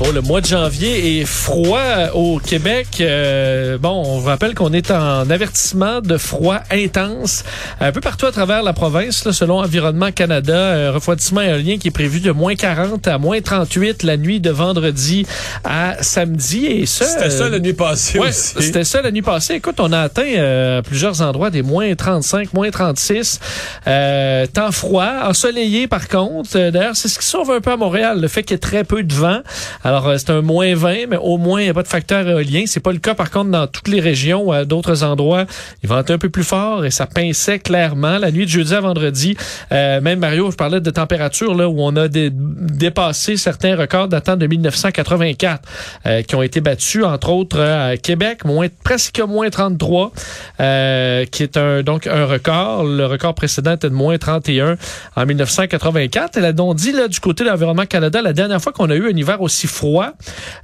Oh, 0.00 0.10
le 0.12 0.22
mois 0.22 0.40
de 0.40 0.46
janvier 0.46 1.20
est 1.20 1.24
froid 1.24 2.10
au 2.14 2.40
Québec. 2.40 2.88
Euh, 3.00 3.78
bon, 3.78 4.02
on 4.04 4.18
vous 4.18 4.26
rappelle 4.26 4.52
qu'on 4.54 4.72
est 4.72 4.90
en 4.90 5.30
avertissement 5.30 6.00
de 6.00 6.18
froid 6.18 6.58
intense 6.72 7.44
un 7.78 7.92
peu 7.92 8.00
partout 8.00 8.26
à 8.26 8.32
travers 8.32 8.64
la 8.64 8.72
province, 8.72 9.24
là, 9.24 9.32
selon 9.32 9.60
Environnement 9.60 10.10
Canada. 10.10 10.88
Un 10.88 10.90
refroidissement 10.90 11.42
aérien 11.42 11.78
qui 11.78 11.88
est 11.88 11.92
prévu 11.92 12.18
de 12.18 12.32
moins 12.32 12.56
40 12.56 13.06
à 13.06 13.18
moins 13.18 13.40
38 13.40 14.02
la 14.02 14.16
nuit 14.16 14.40
de 14.40 14.50
vendredi 14.50 15.26
à 15.62 15.94
samedi. 16.02 16.66
Et 16.66 16.86
ça, 16.86 17.04
C'était 17.06 17.30
ça 17.30 17.48
la 17.48 17.60
nuit 17.60 17.72
passée 17.72 18.18
ouais, 18.18 18.30
aussi. 18.30 18.54
c'était 18.58 18.84
ça 18.84 19.00
la 19.00 19.12
nuit 19.12 19.22
passée. 19.22 19.54
Écoute, 19.54 19.76
on 19.78 19.92
a 19.92 20.00
atteint 20.00 20.26
euh, 20.26 20.80
à 20.80 20.82
plusieurs 20.82 21.22
endroits 21.22 21.50
des 21.50 21.62
moins 21.62 21.94
35, 21.94 22.52
moins 22.52 22.70
36. 22.70 23.38
Euh, 23.86 24.46
temps 24.48 24.72
froid, 24.72 25.12
ensoleillé 25.22 25.86
par 25.86 26.08
contre. 26.08 26.50
Euh, 26.56 26.72
D'ailleurs, 26.72 26.96
c'est 26.96 27.08
ce 27.08 27.20
qui 27.20 27.26
sauve 27.26 27.52
un 27.52 27.60
peu 27.60 27.70
à 27.70 27.76
Montréal, 27.76 28.20
le 28.20 28.26
fait 28.26 28.42
qu'il 28.42 28.54
y 28.54 28.56
ait 28.56 28.58
très 28.58 28.82
peu 28.82 29.04
de 29.04 29.14
vent. 29.14 29.38
Alors, 29.84 30.08
euh, 30.08 30.16
c'est 30.18 30.30
un 30.30 30.40
moins 30.42 30.74
20, 30.74 31.06
mais 31.10 31.16
au 31.16 31.36
moins, 31.36 31.60
il 31.60 31.64
n'y 31.64 31.70
a 31.70 31.74
pas 31.74 31.82
de 31.82 31.88
facteur 31.88 32.26
éolien. 32.28 32.64
C'est 32.66 32.80
pas 32.80 32.92
le 32.92 32.98
cas, 32.98 33.14
par 33.14 33.30
contre, 33.30 33.50
dans 33.50 33.66
toutes 33.66 33.88
les 33.88 34.00
régions 34.00 34.50
à 34.50 34.64
d'autres 34.64 35.04
endroits. 35.04 35.44
Il 35.82 35.88
ventait 35.88 36.14
un 36.14 36.18
peu 36.18 36.30
plus 36.30 36.42
fort 36.42 36.84
et 36.84 36.90
ça 36.90 37.06
pinçait 37.06 37.58
clairement. 37.58 38.18
La 38.18 38.30
nuit 38.30 38.46
de 38.46 38.50
jeudi 38.50 38.74
à 38.74 38.80
vendredi, 38.80 39.36
euh, 39.72 40.00
même 40.00 40.18
Mario, 40.20 40.50
je 40.50 40.56
parlais 40.56 40.80
de 40.80 40.90
température 40.90 41.54
là 41.54 41.68
où 41.68 41.76
on 41.80 41.94
a 41.96 42.08
dé- 42.08 42.30
dépassé 42.32 43.36
certains 43.36 43.76
records 43.76 44.08
datant 44.08 44.36
de 44.36 44.46
1984 44.46 45.62
euh, 46.06 46.22
qui 46.22 46.34
ont 46.34 46.42
été 46.42 46.60
battus, 46.60 47.04
entre 47.04 47.30
autres 47.30 47.60
à 47.60 47.96
Québec, 47.96 48.44
moins, 48.44 48.68
presque 48.84 49.20
moins 49.20 49.50
33, 49.50 50.12
euh, 50.60 51.24
qui 51.26 51.42
est 51.42 51.58
donc 51.82 52.06
un 52.06 52.24
record. 52.24 52.84
Le 52.84 53.06
record 53.06 53.34
précédent 53.34 53.72
était 53.72 53.90
de 53.90 53.94
moins 53.94 54.16
31 54.16 54.76
en 55.16 55.26
1984. 55.26 56.36
Elle 56.38 56.44
a 56.46 56.52
donc 56.52 56.76
dit 56.76 56.92
là, 56.92 57.08
du 57.08 57.20
côté 57.20 57.44
de 57.44 57.50
l'Environnement 57.50 57.86
Canada, 57.86 58.22
la 58.22 58.32
dernière 58.32 58.60
fois 58.60 58.72
qu'on 58.72 58.88
a 58.90 58.94
eu 58.94 59.12
un 59.12 59.16
hiver 59.16 59.40
aussi 59.42 59.66
froid, 59.74 60.12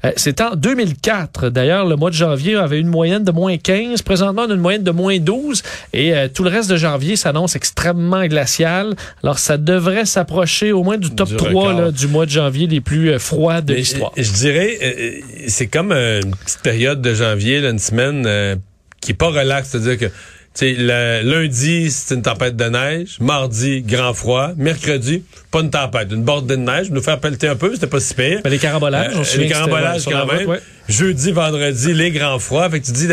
euh, 0.05 0.13
c'était 0.17 0.43
en 0.45 0.55
2004. 0.57 1.51
D'ailleurs, 1.51 1.87
le 1.87 1.97
mois 1.97 2.11
de 2.11 2.15
janvier 2.15 2.57
avait 2.57 2.79
une 2.79 2.89
moyenne 2.89 3.25
de 3.25 3.33
moins 3.33 3.57
15. 3.57 4.03
Présentement, 4.03 4.43
on 4.47 4.51
a 4.51 4.55
une 4.55 4.61
moyenne 4.61 4.83
de 4.85 4.91
moins 4.91 5.19
12. 5.19 5.63
Et 5.93 6.15
euh, 6.15 6.29
tout 6.33 6.45
le 6.45 6.51
reste 6.51 6.71
de 6.71 6.77
janvier 6.77 7.17
s'annonce 7.17 7.57
extrêmement 7.57 8.25
glacial. 8.27 8.95
Alors, 9.23 9.39
ça 9.39 9.57
devrait 9.59 10.07
s'approcher 10.07 10.73
au 10.73 10.83
moins 10.83 10.97
du 10.99 11.11
top 11.11 11.29
Du 11.29 11.37
3 11.37 11.49
record. 11.49 11.73
là, 11.81 11.91
du 11.91 12.07
mois 12.07 12.25
de 12.27 12.31
janvier 12.31 12.67
les 12.67 12.81
plus 12.81 13.11
euh, 13.11 13.19
froids 13.19 13.61
de 13.61 13.75
l'histoire. 13.75 14.13
Je, 14.17 14.23
je 14.23 14.33
dirais, 14.33 15.23
c'est 15.49 15.67
comme 15.67 15.93
une 15.93 16.35
petite 16.37 16.61
période 16.63 17.03
de 17.03 17.15
janvier, 17.15 17.61
là, 17.61 17.71
une 17.71 17.79
semaine 17.79 18.25
euh, 18.27 18.57
qui 19.01 19.13
est 19.13 19.15
pas 19.15 19.29
relax, 19.29 19.71
c'est-à-dire 19.71 19.99
que 19.99 20.15
tu 20.55 20.67
sais, 20.67 20.75
le- 20.77 21.23
lundi, 21.23 21.91
c'est 21.91 22.15
une 22.15 22.23
tempête 22.23 22.57
de 22.57 22.65
neige. 22.65 23.19
Mardi, 23.21 23.83
grand 23.83 24.13
froid. 24.15 24.51
Mercredi, 24.57 25.23
pas 25.51 25.61
une 25.61 25.71
tempête, 25.71 26.09
une 26.11 26.25
bordée 26.25 26.57
de 26.57 26.61
neige. 26.63 26.91
Nous 26.91 27.01
faire 27.03 27.21
pelleter 27.21 27.49
un 27.49 27.57
peu, 27.57 27.73
c'était 27.75 27.87
pas 27.87 28.01
si 28.01 28.15
pire. 28.15 28.41
Mais 28.45 28.51
les 28.51 28.59
carambolages, 28.59 29.13
on 29.15 29.21
Euh, 29.21 29.25
souvient 29.25 29.47
les 29.47 29.53
carambolages 29.53 30.05
quand 30.05 30.27
même. 30.27 30.39
route, 30.39 30.47
ouais. 30.49 30.61
Jeudi, 30.89 31.31
vendredi, 31.33 31.95
les 31.95 32.11
grands 32.11 32.39
froids. 32.41 32.69
Fait 32.69 32.81
que 32.81 32.87
tu 32.87 32.93
dis 32.93 33.07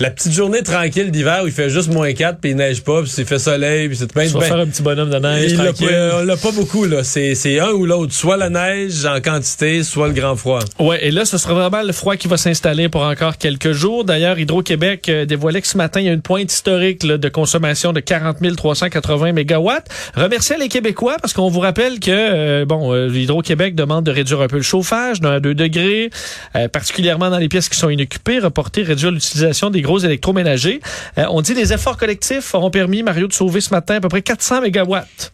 la, 0.00 0.10
petite 0.10 0.32
journée 0.32 0.62
tranquille 0.62 1.10
d'hiver 1.10 1.40
où 1.44 1.46
il 1.46 1.52
fait 1.52 1.70
juste 1.70 1.92
moins 1.92 2.12
4 2.12 2.38
puis 2.40 2.50
il 2.50 2.56
neige 2.56 2.82
pas, 2.82 3.02
puis 3.02 3.12
il 3.16 3.24
fait 3.24 3.38
soleil, 3.38 3.88
puis 3.88 3.96
c'est 3.96 4.12
bien 4.14 4.26
vas 4.26 4.40
faire 4.40 4.56
un 4.56 4.66
petit 4.66 4.82
bonhomme 4.82 5.10
de 5.10 5.18
neige 5.18 5.54
tranquille. 5.54 5.88
pas, 5.88 6.18
on 6.20 6.24
l'a 6.24 6.36
pas 6.36 6.52
beaucoup 6.52 6.84
là, 6.84 7.04
c'est 7.04 7.34
c'est 7.34 7.60
un 7.60 7.70
ou 7.70 7.86
l'autre, 7.86 8.12
soit 8.12 8.36
la 8.36 8.50
neige 8.50 9.04
en 9.04 9.20
quantité, 9.20 9.82
soit 9.82 10.08
le 10.08 10.14
grand 10.14 10.36
froid. 10.36 10.60
Ouais, 10.78 11.04
et 11.06 11.10
là, 11.10 11.24
ce 11.24 11.38
sera 11.38 11.54
vraiment 11.54 11.82
le 11.82 11.92
froid 11.92 12.16
qui 12.16 12.28
va 12.28 12.36
s'installer 12.36 12.88
pour 12.88 13.02
encore 13.02 13.38
quelques 13.38 13.72
jours. 13.72 14.04
D'ailleurs, 14.04 14.38
Hydro-Québec 14.38 15.08
euh, 15.08 15.24
dévoilait 15.24 15.60
que 15.60 15.68
ce 15.68 15.76
matin, 15.76 16.00
il 16.00 16.06
y 16.06 16.08
a 16.08 16.12
une 16.12 16.22
pointe 16.22 16.52
historique 16.52 17.02
là, 17.02 17.18
de 17.18 17.28
consommation 17.28 17.92
de 17.92 18.00
40 18.00 18.38
380 18.56 19.32
mégawatts. 19.32 19.88
Remercier 20.14 20.56
les 20.58 20.68
Québécois 20.68 21.16
parce 21.20 21.32
qu'on 21.32 21.48
vous 21.48 21.60
rappelle 21.60 22.00
que 22.00 22.10
euh, 22.10 22.64
bon, 22.64 22.92
euh, 22.92 23.08
Hydro-Québec 23.08 23.74
demande 23.74 24.04
de 24.04 24.10
réduire 24.10 24.40
un 24.40 24.48
peu 24.48 24.56
le 24.56 24.62
chauffage 24.62 25.20
d'un 25.20 25.32
à 25.32 25.40
2 25.40 25.54
degrés, 25.54 26.10
euh, 26.56 26.68
particulièrement 26.68 27.30
dans 27.30 27.38
les 27.38 27.48
pièces 27.48 27.68
qui 27.68 27.78
sont 27.78 27.90
inoccupées, 27.90 28.38
reporter, 28.38 28.82
réduire 28.82 29.10
l'utilisation 29.10 29.70
des 29.70 29.82
gros 29.84 29.98
électroménagers. 30.00 30.80
Euh, 31.18 31.26
on 31.30 31.40
dit 31.40 31.54
les 31.54 31.72
efforts 31.72 31.96
collectifs 31.96 32.52
auront 32.54 32.70
permis, 32.70 33.02
Mario, 33.04 33.28
de 33.28 33.32
sauver 33.32 33.60
ce 33.60 33.70
matin 33.70 33.94
à 33.96 34.00
peu 34.00 34.08
près 34.08 34.22
400 34.22 34.62
mégawatts 34.62 35.32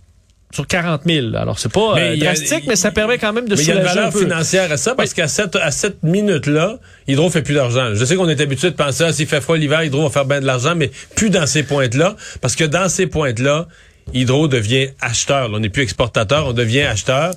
sur 0.53 0.67
40 0.67 1.03
000. 1.07 1.37
Alors, 1.37 1.61
c'est 1.61 1.71
pas 1.73 1.95
Mais 1.95 2.01
euh, 2.11 2.13
a- 2.13 2.17
drastique, 2.17 2.65
mais 2.67 2.75
ça 2.77 2.91
permet 2.91 3.19
quand 3.19 3.33
même 3.33 3.49
de 3.49 3.55
Mais 3.55 3.63
il 3.63 3.69
y 3.69 3.73
a 3.73 3.77
une 3.77 3.83
valeur 3.83 4.13
financière 4.13 4.71
à 4.73 4.77
ça 4.77 4.95
parce 4.97 5.15
qu'à 5.15 5.29
cette, 5.29 5.55
à 5.55 5.71
cette 5.71 6.03
minute-là, 6.03 6.79
Hydro 7.07 7.31
fait 7.31 7.43
plus 7.43 7.55
d'argent. 7.55 7.95
Je 7.95 8.05
sais 8.05 8.17
qu'on 8.17 8.29
est 8.29 8.41
habitué 8.41 8.71
de 8.71 8.75
penser, 8.77 9.05
ah, 9.07 9.13
s'il 9.13 9.29
fait 9.29 9.41
froid 9.41 9.57
l'hiver, 9.57 9.85
Hydro 9.85 10.03
va 10.03 10.11
faire 10.11 10.25
bien 10.25 10.41
de 10.41 10.47
l'argent, 10.47 10.75
mais 10.75 10.91
plus 11.15 11.31
dans 11.31 11.47
ces 11.47 11.63
pointes-là. 11.63 12.17
Parce 12.41 12.57
que 12.57 12.65
dans 12.65 12.89
ces 12.89 13.07
pointes-là, 13.07 13.69
Hydro 14.13 14.49
devient 14.49 14.89
acheteur. 15.01 15.49
Là, 15.49 15.57
on 15.57 15.61
n'est 15.61 15.69
plus 15.69 15.85
exportateur, 15.85 16.49
on 16.49 16.53
devient 16.53 16.83
acheteur. 16.83 17.33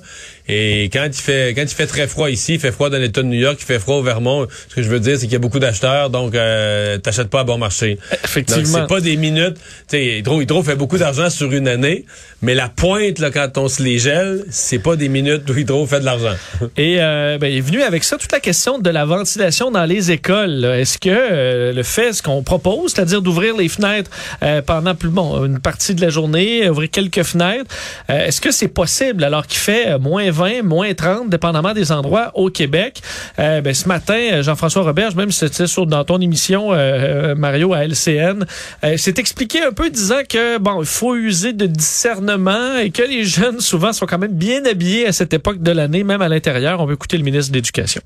Et 0.48 0.90
quand 0.92 1.06
il 1.06 1.14
fait 1.14 1.54
quand 1.54 1.62
il 1.62 1.68
fait 1.68 1.86
très 1.86 2.06
froid 2.06 2.30
ici, 2.30 2.54
il 2.54 2.60
fait 2.60 2.72
froid 2.72 2.90
dans 2.90 2.98
l'État 2.98 3.22
de 3.22 3.28
New 3.28 3.38
York, 3.38 3.56
il 3.60 3.64
fait 3.64 3.78
froid 3.78 3.96
au 3.96 4.02
Vermont. 4.02 4.46
Ce 4.68 4.74
que 4.74 4.82
je 4.82 4.88
veux 4.88 5.00
dire, 5.00 5.16
c'est 5.16 5.22
qu'il 5.22 5.32
y 5.32 5.36
a 5.36 5.40
beaucoup 5.40 5.58
d'acheteurs, 5.58 6.10
donc 6.10 6.34
euh, 6.34 6.98
t'achètes 6.98 7.28
pas 7.30 7.40
à 7.40 7.44
bon 7.44 7.58
marché. 7.58 7.98
Effectivement. 8.24 8.62
Donc 8.62 8.88
c'est 8.88 8.94
pas 8.94 9.00
des 9.00 9.16
minutes. 9.16 9.56
Tu 9.56 9.96
sais, 9.96 10.18
Hydro, 10.18 10.40
Hydro 10.40 10.62
fait 10.62 10.76
beaucoup 10.76 10.98
d'argent 10.98 11.30
sur 11.30 11.52
une 11.52 11.68
année, 11.68 12.04
mais 12.42 12.54
la 12.54 12.68
pointe 12.68 13.18
là 13.18 13.30
quand 13.30 13.56
on 13.58 13.68
se 13.68 13.82
les 13.82 13.98
gèle, 13.98 14.44
c'est 14.50 14.78
pas 14.78 14.96
des 14.96 15.08
minutes 15.08 15.48
où 15.48 15.56
Hydro 15.56 15.86
fait 15.86 16.00
de 16.00 16.04
l'argent. 16.04 16.34
Et 16.76 16.96
euh, 17.00 17.38
ben, 17.38 17.52
est 17.52 17.60
venu 17.60 17.82
avec 17.82 18.04
ça 18.04 18.16
toute 18.16 18.32
la 18.32 18.40
question 18.40 18.78
de 18.78 18.90
la 18.90 19.04
ventilation 19.04 19.70
dans 19.70 19.84
les 19.84 20.10
écoles. 20.10 20.64
Est-ce 20.64 20.98
que 20.98 21.08
euh, 21.08 21.72
le 21.72 21.82
fait, 21.82 22.12
ce 22.12 22.22
qu'on 22.22 22.42
propose, 22.42 22.92
c'est-à-dire 22.92 23.22
d'ouvrir 23.22 23.56
les 23.56 23.68
fenêtres 23.68 24.10
euh, 24.42 24.62
pendant 24.62 24.94
plus 24.94 25.08
bon 25.08 25.44
une 25.44 25.58
partie 25.58 25.94
de 25.94 26.00
la 26.00 26.10
journée, 26.10 26.68
ouvrir 26.68 26.90
quelques 26.90 27.22
fenêtres, 27.22 27.74
euh, 28.10 28.26
est-ce 28.26 28.40
que 28.40 28.50
c'est 28.50 28.68
possible 28.68 29.24
alors 29.24 29.46
qu'il 29.46 29.58
fait 29.58 29.88
euh, 29.88 29.98
moins 29.98 30.30
20, 30.34 30.62
moins 30.62 30.92
30, 30.92 31.30
dépendamment 31.30 31.72
des 31.72 31.92
endroits 31.92 32.32
au 32.34 32.50
Québec? 32.50 33.00
Euh, 33.38 33.60
ben, 33.60 33.72
ce 33.72 33.88
matin, 33.88 34.18
euh, 34.32 34.42
Jean-François 34.42 34.82
Roberge, 34.82 35.14
même 35.14 35.30
si 35.30 35.38
c'était 35.38 35.64
dans 35.86 36.04
ton 36.04 36.20
émission 36.20 36.72
euh, 36.72 36.76
euh, 36.76 37.34
Mario 37.34 37.72
à 37.72 37.84
LCN, 37.84 38.44
euh, 38.84 38.96
s'est 38.96 39.14
expliqué 39.18 39.62
un 39.62 39.72
peu 39.72 39.90
disant 39.90 40.22
que 40.28 40.58
bon, 40.58 40.82
il 40.82 40.86
faut 40.86 41.14
user 41.14 41.52
de 41.52 41.66
discernement 41.66 42.76
et 42.78 42.90
que 42.90 43.02
les 43.02 43.24
jeunes 43.24 43.60
souvent 43.60 43.92
sont 43.92 44.06
quand 44.06 44.18
même 44.18 44.34
bien 44.34 44.64
habillés 44.64 45.06
à 45.06 45.12
cette 45.12 45.32
époque 45.32 45.62
de 45.62 45.70
l'année, 45.70 46.04
même 46.04 46.22
à 46.22 46.28
l'intérieur. 46.28 46.80
On 46.80 46.86
veut 46.86 46.94
écouter 46.94 47.16
le 47.16 47.24
ministre 47.24 47.52
de 47.52 47.56
l'Éducation. 47.56 48.02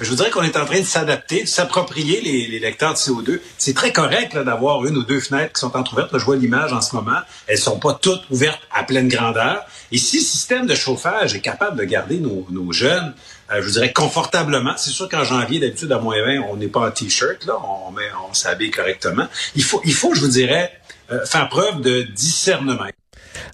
Je 0.00 0.08
vous 0.08 0.16
dirais 0.16 0.30
qu'on 0.30 0.42
est 0.42 0.56
en 0.56 0.64
train 0.64 0.80
de 0.80 0.84
s'adapter, 0.84 1.42
de 1.42 1.48
s'approprier 1.48 2.20
les, 2.22 2.48
les 2.48 2.58
lecteurs 2.58 2.92
de 2.92 2.98
CO2. 2.98 3.40
C'est 3.56 3.74
très 3.74 3.92
correct 3.92 4.36
d'avoir 4.36 4.84
une 4.84 4.96
ou 4.96 5.04
deux 5.04 5.20
fenêtres 5.20 5.52
qui 5.52 5.60
sont 5.60 5.76
entrouvertes. 5.76 6.10
Je 6.14 6.24
vois 6.24 6.36
l'image 6.36 6.72
en 6.72 6.80
ce 6.80 6.96
moment. 6.96 7.18
Elles 7.46 7.58
sont 7.58 7.78
pas 7.78 7.96
toutes 8.00 8.22
ouvertes 8.30 8.62
à 8.74 8.82
pleine 8.82 9.08
grandeur. 9.08 9.64
Et 9.92 9.98
si 9.98 10.16
le 10.16 10.24
système 10.24 10.66
de 10.66 10.74
chauffage 10.74 11.36
est 11.36 11.40
capable 11.40 11.71
de 11.74 11.84
garder 11.84 12.18
nos, 12.18 12.46
nos 12.50 12.72
jeunes, 12.72 13.14
euh, 13.50 13.56
je 13.60 13.66
vous 13.66 13.72
dirais 13.72 13.92
confortablement, 13.92 14.74
c'est 14.76 14.90
sûr 14.90 15.08
qu'en 15.08 15.24
janvier, 15.24 15.58
d'habitude, 15.60 15.92
à 15.92 15.98
moins 15.98 16.22
20, 16.22 16.40
on 16.50 16.56
n'est 16.56 16.68
pas 16.68 16.88
en 16.88 16.90
T-shirt, 16.90 17.44
là, 17.46 17.54
on, 17.58 17.94
on 18.30 18.34
s'habille 18.34 18.70
correctement. 18.70 19.26
Il 19.54 19.64
faut, 19.64 19.80
il 19.84 19.94
faut, 19.94 20.14
je 20.14 20.20
vous 20.20 20.28
dirais, 20.28 20.72
euh, 21.10 21.24
faire 21.26 21.48
preuve 21.48 21.80
de 21.80 22.02
discernement. 22.02 22.86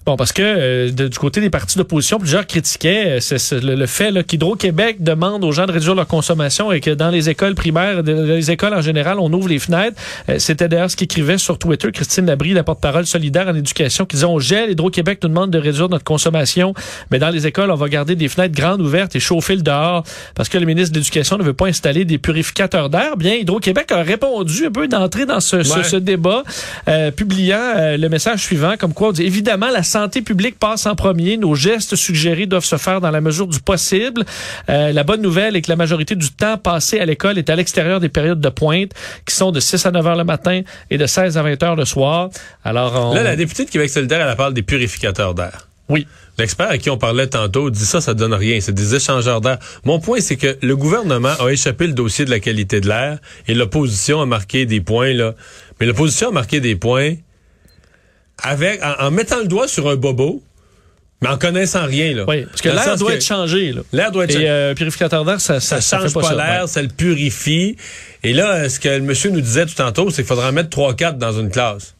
Bon, 0.05 0.15
parce 0.15 0.31
que 0.33 0.41
euh, 0.43 0.91
de- 0.91 1.07
du 1.07 1.17
côté 1.17 1.41
des 1.41 1.49
partis 1.49 1.77
d'opposition, 1.77 2.19
plusieurs 2.19 2.45
critiquaient 2.47 3.19
euh, 3.31 3.59
le, 3.61 3.75
le 3.75 3.85
fait 3.85 4.11
qu'Hydro-Québec 4.25 4.97
demande 5.03 5.43
aux 5.43 5.51
gens 5.51 5.65
de 5.65 5.71
réduire 5.71 5.95
leur 5.95 6.07
consommation 6.07 6.71
et 6.71 6.79
que 6.81 6.91
dans 6.91 7.09
les 7.09 7.29
écoles 7.29 7.55
primaires, 7.55 8.03
dans 8.03 8.13
les 8.25 8.51
écoles 8.51 8.73
en 8.73 8.81
général, 8.81 9.19
on 9.19 9.31
ouvre 9.33 9.47
les 9.49 9.59
fenêtres. 9.59 9.99
Euh, 10.29 10.39
C'était 10.39 10.67
d'ailleurs 10.67 10.91
ce 10.91 10.95
qu'écrivait 10.97 11.37
sur 11.37 11.57
Twitter 11.57 11.91
Christine 11.91 12.25
Labrie, 12.25 12.53
la 12.53 12.63
porte-parole 12.63 13.05
solidaire 13.05 13.47
en 13.47 13.55
éducation, 13.55 14.05
qui 14.05 14.15
disait 14.15 14.25
on 14.25 14.39
gèle, 14.39 14.71
Hydro-Québec 14.71 15.19
nous 15.23 15.29
demande 15.29 15.51
de 15.51 15.57
réduire 15.59 15.89
notre 15.89 16.03
consommation, 16.03 16.73
mais 17.11 17.19
dans 17.19 17.29
les 17.29 17.47
écoles, 17.47 17.71
on 17.71 17.75
va 17.75 17.89
garder 17.89 18.15
des 18.15 18.27
fenêtres 18.27 18.55
grandes 18.55 18.81
ouvertes 18.81 19.15
et 19.15 19.19
chauffer 19.19 19.55
le 19.55 19.61
dehors 19.61 20.03
parce 20.35 20.49
que 20.49 20.57
le 20.57 20.65
ministre 20.65 20.93
de 20.93 20.99
l'Éducation 20.99 21.37
ne 21.37 21.43
veut 21.43 21.53
pas 21.53 21.67
installer 21.67 22.05
des 22.05 22.17
purificateurs 22.17 22.89
d'air. 22.89 23.17
Bien, 23.17 23.35
Hydro-Québec 23.35 23.91
a 23.91 24.01
répondu 24.03 24.65
un 24.67 24.71
peu 24.71 24.87
d'entrer 24.87 25.25
dans 25.25 25.39
ce, 25.39 25.63
ce- 25.63 25.77
Ouais. 25.77 25.83
ce 25.83 25.95
débat, 25.97 26.43
euh, 26.87 27.11
publiant 27.11 27.57
euh, 27.77 27.97
le 27.97 28.09
message 28.09 28.39
suivant, 28.43 28.73
comme 28.79 28.93
quoi 28.93 29.09
on 29.09 29.11
dit 29.11 29.23
évidemment 29.23 29.68
la 29.71 29.79
la 29.79 29.83
santé 29.83 30.21
publique 30.21 30.59
passe 30.59 30.85
en 30.87 30.95
premier? 30.95 31.37
Nos 31.37 31.55
gestes 31.55 31.95
suggérés 31.95 32.47
doivent 32.47 32.65
se 32.65 32.75
faire 32.75 32.99
dans 32.99 33.11
la 33.11 33.21
mesure 33.21 33.47
du 33.47 33.61
possible. 33.61 34.25
Euh, 34.67 34.91
la 34.91 35.05
bonne 35.05 35.21
nouvelle 35.21 35.55
est 35.55 35.61
que 35.61 35.69
la 35.69 35.77
majorité 35.77 36.17
du 36.17 36.31
temps 36.31 36.57
passé 36.57 36.99
à 36.99 37.05
l'école 37.05 37.37
est 37.37 37.49
à 37.49 37.55
l'extérieur 37.55 38.01
des 38.01 38.09
périodes 38.09 38.41
de 38.41 38.49
pointe, 38.49 38.91
qui 39.25 39.33
sont 39.33 39.51
de 39.51 39.61
6 39.61 39.85
à 39.85 39.91
9 39.91 40.05
heures 40.05 40.15
le 40.17 40.25
matin 40.25 40.63
et 40.89 40.97
de 40.97 41.05
16 41.05 41.37
à 41.37 41.43
20 41.43 41.63
heures 41.63 41.75
le 41.77 41.85
soir. 41.85 42.29
Alors, 42.65 43.11
on... 43.11 43.13
Là, 43.13 43.23
la 43.23 43.37
députée 43.37 43.63
de 43.63 43.69
Québec 43.69 43.89
solidaire, 43.89 44.27
elle 44.27 44.35
parle 44.35 44.53
des 44.53 44.63
purificateurs 44.63 45.33
d'air. 45.33 45.69
Oui. 45.87 46.05
L'expert 46.37 46.69
à 46.69 46.77
qui 46.77 46.89
on 46.89 46.97
parlait 46.97 47.27
tantôt 47.27 47.69
dit 47.69 47.85
ça, 47.85 48.01
ça 48.01 48.13
donne 48.13 48.33
rien. 48.33 48.59
C'est 48.59 48.75
des 48.75 48.95
échangeurs 48.95 49.39
d'air. 49.39 49.59
Mon 49.85 49.99
point, 50.01 50.19
c'est 50.19 50.35
que 50.35 50.57
le 50.61 50.75
gouvernement 50.75 51.33
a 51.39 51.49
échappé 51.49 51.87
le 51.87 51.93
dossier 51.93 52.25
de 52.25 52.31
la 52.31 52.41
qualité 52.41 52.81
de 52.81 52.89
l'air 52.89 53.19
et 53.47 53.53
l'opposition 53.53 54.19
a 54.19 54.25
marqué 54.25 54.65
des 54.65 54.81
points, 54.81 55.13
là. 55.13 55.35
Mais 55.79 55.85
l'opposition 55.85 56.27
a 56.27 56.31
marqué 56.31 56.59
des 56.59 56.75
points 56.75 57.15
avec, 58.43 58.81
en, 58.83 59.05
en 59.05 59.11
mettant 59.11 59.39
le 59.39 59.47
doigt 59.47 59.67
sur 59.67 59.89
un 59.89 59.95
bobo, 59.95 60.41
mais 61.21 61.27
en 61.29 61.37
connaissant 61.37 61.85
rien, 61.85 62.13
là. 62.15 62.23
Oui, 62.27 62.45
parce 62.45 62.61
que 62.61 62.69
l'air 62.69 62.95
doit 62.97 63.11
que 63.11 63.15
être 63.17 63.25
changé. 63.25 63.73
Là. 63.73 63.81
L'air 63.91 64.11
doit 64.11 64.23
être 64.23 64.39
Et 64.39 64.49
euh, 64.49 64.73
purificateur 64.73 65.25
d'air, 65.25 65.41
ça, 65.41 65.59
ça, 65.59 65.81
ça, 65.81 65.99
change 65.99 66.13
pas, 66.13 66.33
l'air, 66.33 66.61
ouais. 66.61 66.67
ça 66.67 66.81
le 66.81 66.87
purifie. 66.87 67.75
Et 68.23 68.31
là, 68.33 68.69
ce 68.69 68.79
que 68.79 68.87
le 68.87 69.01
monsieur 69.01 69.29
nous 69.29 69.41
disait 69.41 69.65
tout 69.65 69.75
tantôt, 69.75 70.09
c'est 70.09 70.21
qu'il 70.21 70.25
faudra 70.25 70.49
en 70.49 70.53
mettre 70.53 70.69
3-4 70.69 71.17
dans 71.17 71.37
une 71.37 71.49
classe. 71.49 71.95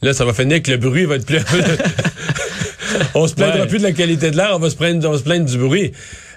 Là, 0.00 0.14
ça 0.14 0.24
va 0.24 0.32
finir 0.32 0.62
que 0.62 0.70
le 0.70 0.76
bruit 0.78 1.04
va 1.04 1.16
être 1.16 1.26
plus... 1.26 1.40
on 3.14 3.26
se 3.26 3.34
plaindra 3.34 3.60
Ouais. 3.60 3.66
plus 3.66 3.78
de 3.78 3.82
la 3.82 3.92
qualité 3.92 4.30
de 4.30 4.36
l'air, 4.36 4.52
on 4.54 4.58
va 4.58 4.70
se 4.70 4.76
plaindre, 4.76 5.06
on 5.08 5.12
va 5.12 5.18
se 5.18 5.24
plaindre 5.24 5.44
du 5.44 5.58
bruit. 5.58 5.92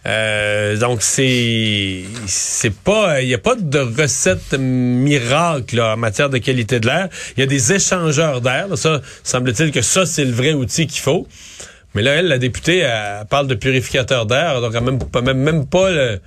Euh, 0.07 0.77
donc 0.77 1.03
c'est 1.03 2.03
c'est 2.25 2.73
pas 2.73 3.21
il 3.21 3.29
y 3.29 3.35
a 3.35 3.37
pas 3.37 3.53
de 3.55 3.77
recette 3.77 4.53
miracle 4.57 5.75
là, 5.75 5.93
en 5.93 5.97
matière 5.97 6.29
de 6.29 6.39
qualité 6.39 6.79
de 6.79 6.87
l'air. 6.87 7.09
Il 7.37 7.41
y 7.41 7.43
a 7.43 7.45
des 7.45 7.73
échangeurs 7.73 8.41
d'air. 8.41 8.65
Ça 8.75 9.01
semble-t-il 9.23 9.71
que 9.71 9.81
ça 9.81 10.05
c'est 10.05 10.25
le 10.25 10.31
vrai 10.31 10.53
outil 10.53 10.87
qu'il 10.87 11.01
faut. 11.01 11.27
Mais 11.93 12.01
là 12.01 12.15
elle 12.15 12.27
la 12.27 12.39
députée 12.39 12.79
elle, 12.79 13.25
parle 13.29 13.47
de 13.47 13.55
purificateur 13.55 14.25
d'air 14.25 14.59
donc 14.61 14.73
elle 14.75 14.83
même 14.83 14.99
pas 14.99 15.21
même, 15.21 15.37
même 15.37 15.67
pas 15.67 15.91
le 15.91 16.19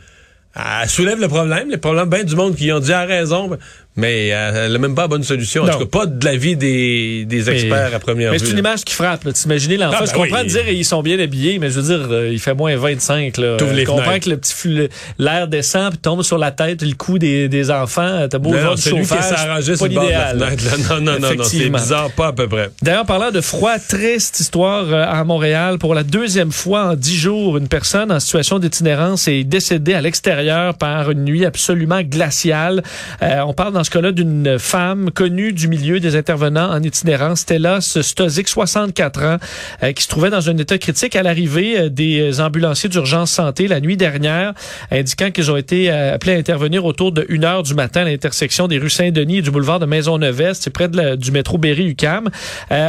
elle 0.57 0.89
soulève 0.89 1.21
le 1.21 1.27
problème, 1.27 1.69
le 1.69 1.79
problème 1.79 2.09
ben 2.09 2.25
du 2.25 2.37
monde 2.37 2.55
qui 2.55 2.71
ont 2.71 2.79
dit 2.79 2.93
à 2.93 3.05
raison, 3.05 3.59
mais 3.97 4.29
elle 4.29 4.73
n'a 4.73 4.79
même 4.79 4.95
pas 4.95 5.03
la 5.03 5.09
bonne 5.09 5.23
solution. 5.23 5.63
En 5.63 5.67
Non. 5.67 5.73
tout 5.73 5.79
cas, 5.87 5.99
pas 6.01 6.07
de 6.07 6.25
l'avis 6.25 6.57
des, 6.57 7.25
des 7.27 7.51
experts 7.51 7.95
à 7.95 7.99
première 7.99 8.33
Mais 8.33 8.39
vue. 8.39 8.47
c'est 8.47 8.53
une 8.53 8.59
image 8.59 8.85
qui 8.85 8.95
frappe. 8.95 9.25
là. 9.25 9.33
T'imagines 9.33 9.75
l'enfant. 9.77 9.99
Ah, 10.01 10.05
je 10.07 10.13
comprends 10.13 10.39
oui. 10.41 10.45
de 10.45 10.49
dire 10.49 10.69
ils 10.69 10.85
sont 10.85 11.03
bien 11.03 11.19
habillés, 11.19 11.59
mais 11.59 11.71
je 11.71 11.81
veux 11.81 11.97
dire, 11.99 12.09
euh, 12.11 12.31
il 12.33 12.39
fait 12.41 12.55
moins 12.55 12.77
25. 12.77 13.37
Là. 13.37 13.47
Euh, 13.47 13.59
je 13.59 13.85
comprends 13.85 14.03
fenêtres. 14.05 14.25
que 14.25 14.31
le 14.31 14.37
petit 14.39 14.89
l'air 15.19 15.49
descend 15.49 15.91
puis 15.91 15.99
tombe 15.99 16.23
sur 16.23 16.39
la 16.39 16.51
tête, 16.51 16.83
le 16.83 16.95
cou 16.95 17.19
des, 17.19 17.49
des 17.49 17.71
enfants. 17.71 18.27
T'as 18.29 18.39
beau 18.39 18.51
Non, 18.51 18.57
voir 18.57 18.69
non, 18.71 18.75
du 18.75 18.83
c'est 18.83 18.91
lui 18.91 19.03
qui 19.03 19.09
chauffage, 19.09 19.33
arrangé 19.39 19.77
sur 19.77 19.87
pas 19.87 19.89
le 19.89 19.95
bord 19.95 20.05
de 20.05 20.11
la 20.11 20.33
l'idéal. 20.33 20.57
fenêtre. 20.57 20.65
là. 20.89 20.95
Non, 20.95 21.01
non, 21.01 21.19
non, 21.21 21.35
non, 21.37 21.45
c'est 21.45 21.69
bizarre, 21.71 22.11
pas 22.11 22.29
à 22.29 22.33
peu 22.33 22.49
près. 22.49 22.71
D'ailleurs, 22.83 23.07
parlant 23.07 23.31
de 23.31 23.41
froid, 23.41 23.79
triste 23.79 24.41
histoire 24.41 24.85
euh, 24.93 25.05
à 25.09 25.23
Montréal. 25.25 25.79
Pour 25.79 25.95
la 25.95 26.03
deuxième 26.03 26.53
fois 26.53 26.85
en 26.91 26.95
dix 26.95 27.17
jours, 27.17 27.57
une 27.59 27.69
personne 27.69 28.11
en 28.11 28.21
situation 28.21 28.59
d'itinérance 28.59 29.29
est 29.29 29.45
décédée 29.45 29.95
à 29.95 30.01
l'extérieur 30.01 30.75
par 30.75 31.11
une 31.11 31.25
nuit 31.25 31.45
absolument 31.45 32.03
glaciale. 32.03 32.83
Euh, 33.23 33.41
on 33.47 33.53
parle 33.55 33.73
dans 33.73 33.84
ce 33.85 33.91
cas-là 33.91 34.13
d'une 34.13 34.59
femme 34.59 35.11
connue 35.11 35.53
du 35.53 35.69
milieu 35.69 36.01
des 36.01 36.17
intervenants 36.17 36.71
en 36.71 36.83
itinérance, 36.83 37.41
Stella 37.41 37.81
Stozik, 37.81 38.49
64 38.49 39.23
ans, 39.23 39.37
euh, 39.83 39.93
qui 39.93 40.03
se 40.03 40.09
trouvait 40.09 40.31
dans 40.31 40.49
un 40.51 40.57
état 40.57 40.79
critique 40.79 41.17
à 41.17 41.23
l'arrivée 41.23 41.79
euh, 41.79 41.89
des 41.89 42.41
ambulanciers 42.41 42.89
d'urgence 42.89 43.31
santé 43.31 43.69
la 43.69 43.81
nuit 43.81 43.97
dernière, 43.97 44.55
indiquant 44.91 45.31
qu'ils 45.31 45.51
ont 45.51 45.57
été 45.57 45.91
euh, 45.91 46.15
appelés 46.15 46.35
à 46.35 46.39
intervenir 46.39 46.85
autour 46.85 47.13
de 47.13 47.27
1 47.31 47.45
heure 47.45 47.63
du 47.63 47.75
matin 47.75 48.03
à 48.03 48.05
l'intersection 48.05 48.69
des 48.69 48.79
rues 48.79 48.91
Saint-Denis 48.91 49.39
et 49.39 49.43
du 49.43 49.51
boulevard 49.51 49.79
de 49.79 49.87
Maisonneuve-Est, 49.87 50.63
c'est 50.63 50.71
près 50.71 50.89
du 50.89 51.31
métro 51.31 51.59
Berry-UQAM. 51.59 52.31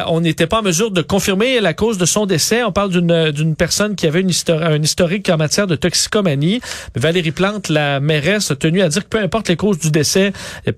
On 0.07 0.21
n'était 0.21 0.47
pas 0.47 0.59
en 0.59 0.63
mesure 0.63 0.92
de 0.92 1.01
confirmer 1.01 1.59
la 1.59 1.74
cause 1.74 1.97
de 1.97 2.06
son 2.06 2.25
décès. 2.25 2.63
On 2.63 2.71
parle 2.71 2.92
d'une 2.92 3.56
personne 3.56 3.95
qui 3.95 4.07
avait 4.07 4.21
une 4.21 4.30
histori- 4.30 4.63
un 4.63 4.81
historique 4.81 5.30
en 5.30 5.38
matière 5.38 5.68
de 5.68 5.75
toxicomanie. 5.75 6.62
Valérie 6.95 7.31
Plante, 7.31 7.69
la 7.69 8.00
mairesse, 8.00 8.51
a 8.51 8.56
tenu 8.56 8.81
à 8.81 8.89
dire 8.89 9.03
que 9.03 9.09
peu 9.09 9.19
importe 9.19 9.50
les 9.50 9.56
causes 9.56 9.80
du 9.80 9.92
décès, 9.92 10.31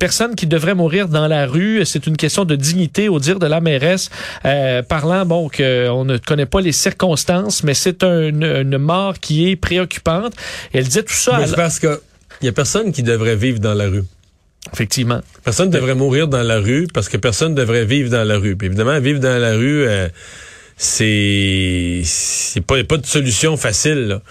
y 0.08 0.10
a 0.10 0.14
personne 0.16 0.34
qui 0.34 0.46
devrait 0.46 0.74
mourir 0.74 1.08
dans 1.08 1.26
la 1.28 1.46
rue. 1.46 1.84
C'est 1.84 2.06
une 2.06 2.16
question 2.16 2.44
de 2.44 2.56
dignité, 2.56 3.08
au 3.08 3.18
dire 3.18 3.38
de 3.38 3.46
la 3.46 3.60
mairesse, 3.60 4.10
euh, 4.44 4.82
parlant, 4.82 5.24
bon, 5.26 5.48
qu'on 5.48 6.04
ne 6.04 6.16
connaît 6.18 6.46
pas 6.46 6.60
les 6.60 6.72
circonstances, 6.72 7.62
mais 7.64 7.74
c'est 7.74 8.02
un- 8.02 8.28
une 8.62 8.78
mort 8.78 9.14
qui 9.20 9.50
est 9.50 9.56
préoccupante. 9.56 10.34
Elle 10.72 10.84
disait 10.84 11.02
tout 11.02 11.12
ça. 11.14 11.36
Mais 11.38 11.44
à- 11.44 11.46
c'est 11.48 11.56
parce 11.56 11.78
que 11.78 12.00
il 12.40 12.46
y 12.46 12.48
a 12.48 12.52
personne 12.52 12.92
qui 12.92 13.02
devrait 13.02 13.36
vivre 13.36 13.58
dans 13.58 13.74
la 13.74 13.86
rue. 13.88 14.04
Effectivement. 14.72 15.20
Personne 15.44 15.68
ne 15.68 15.72
devrait 15.74 15.94
mourir 15.94 16.28
dans 16.28 16.42
la 16.42 16.58
rue 16.58 16.86
parce 16.92 17.08
que 17.08 17.16
personne 17.16 17.52
ne 17.52 17.56
devrait 17.56 17.84
vivre 17.84 18.10
dans 18.10 18.24
la 18.24 18.36
rue. 18.38 18.54
Puis 18.56 18.66
évidemment, 18.66 18.98
vivre 19.00 19.18
dans 19.20 19.38
la 19.40 19.52
rue, 19.54 19.86
euh, 19.86 20.08
c'est 20.76 22.02
c'est 22.04 22.60
pas, 22.60 22.82
pas 22.84 22.96
de 22.96 23.06
solution 23.06 23.56
facile. 23.56 24.06
là. 24.08 24.22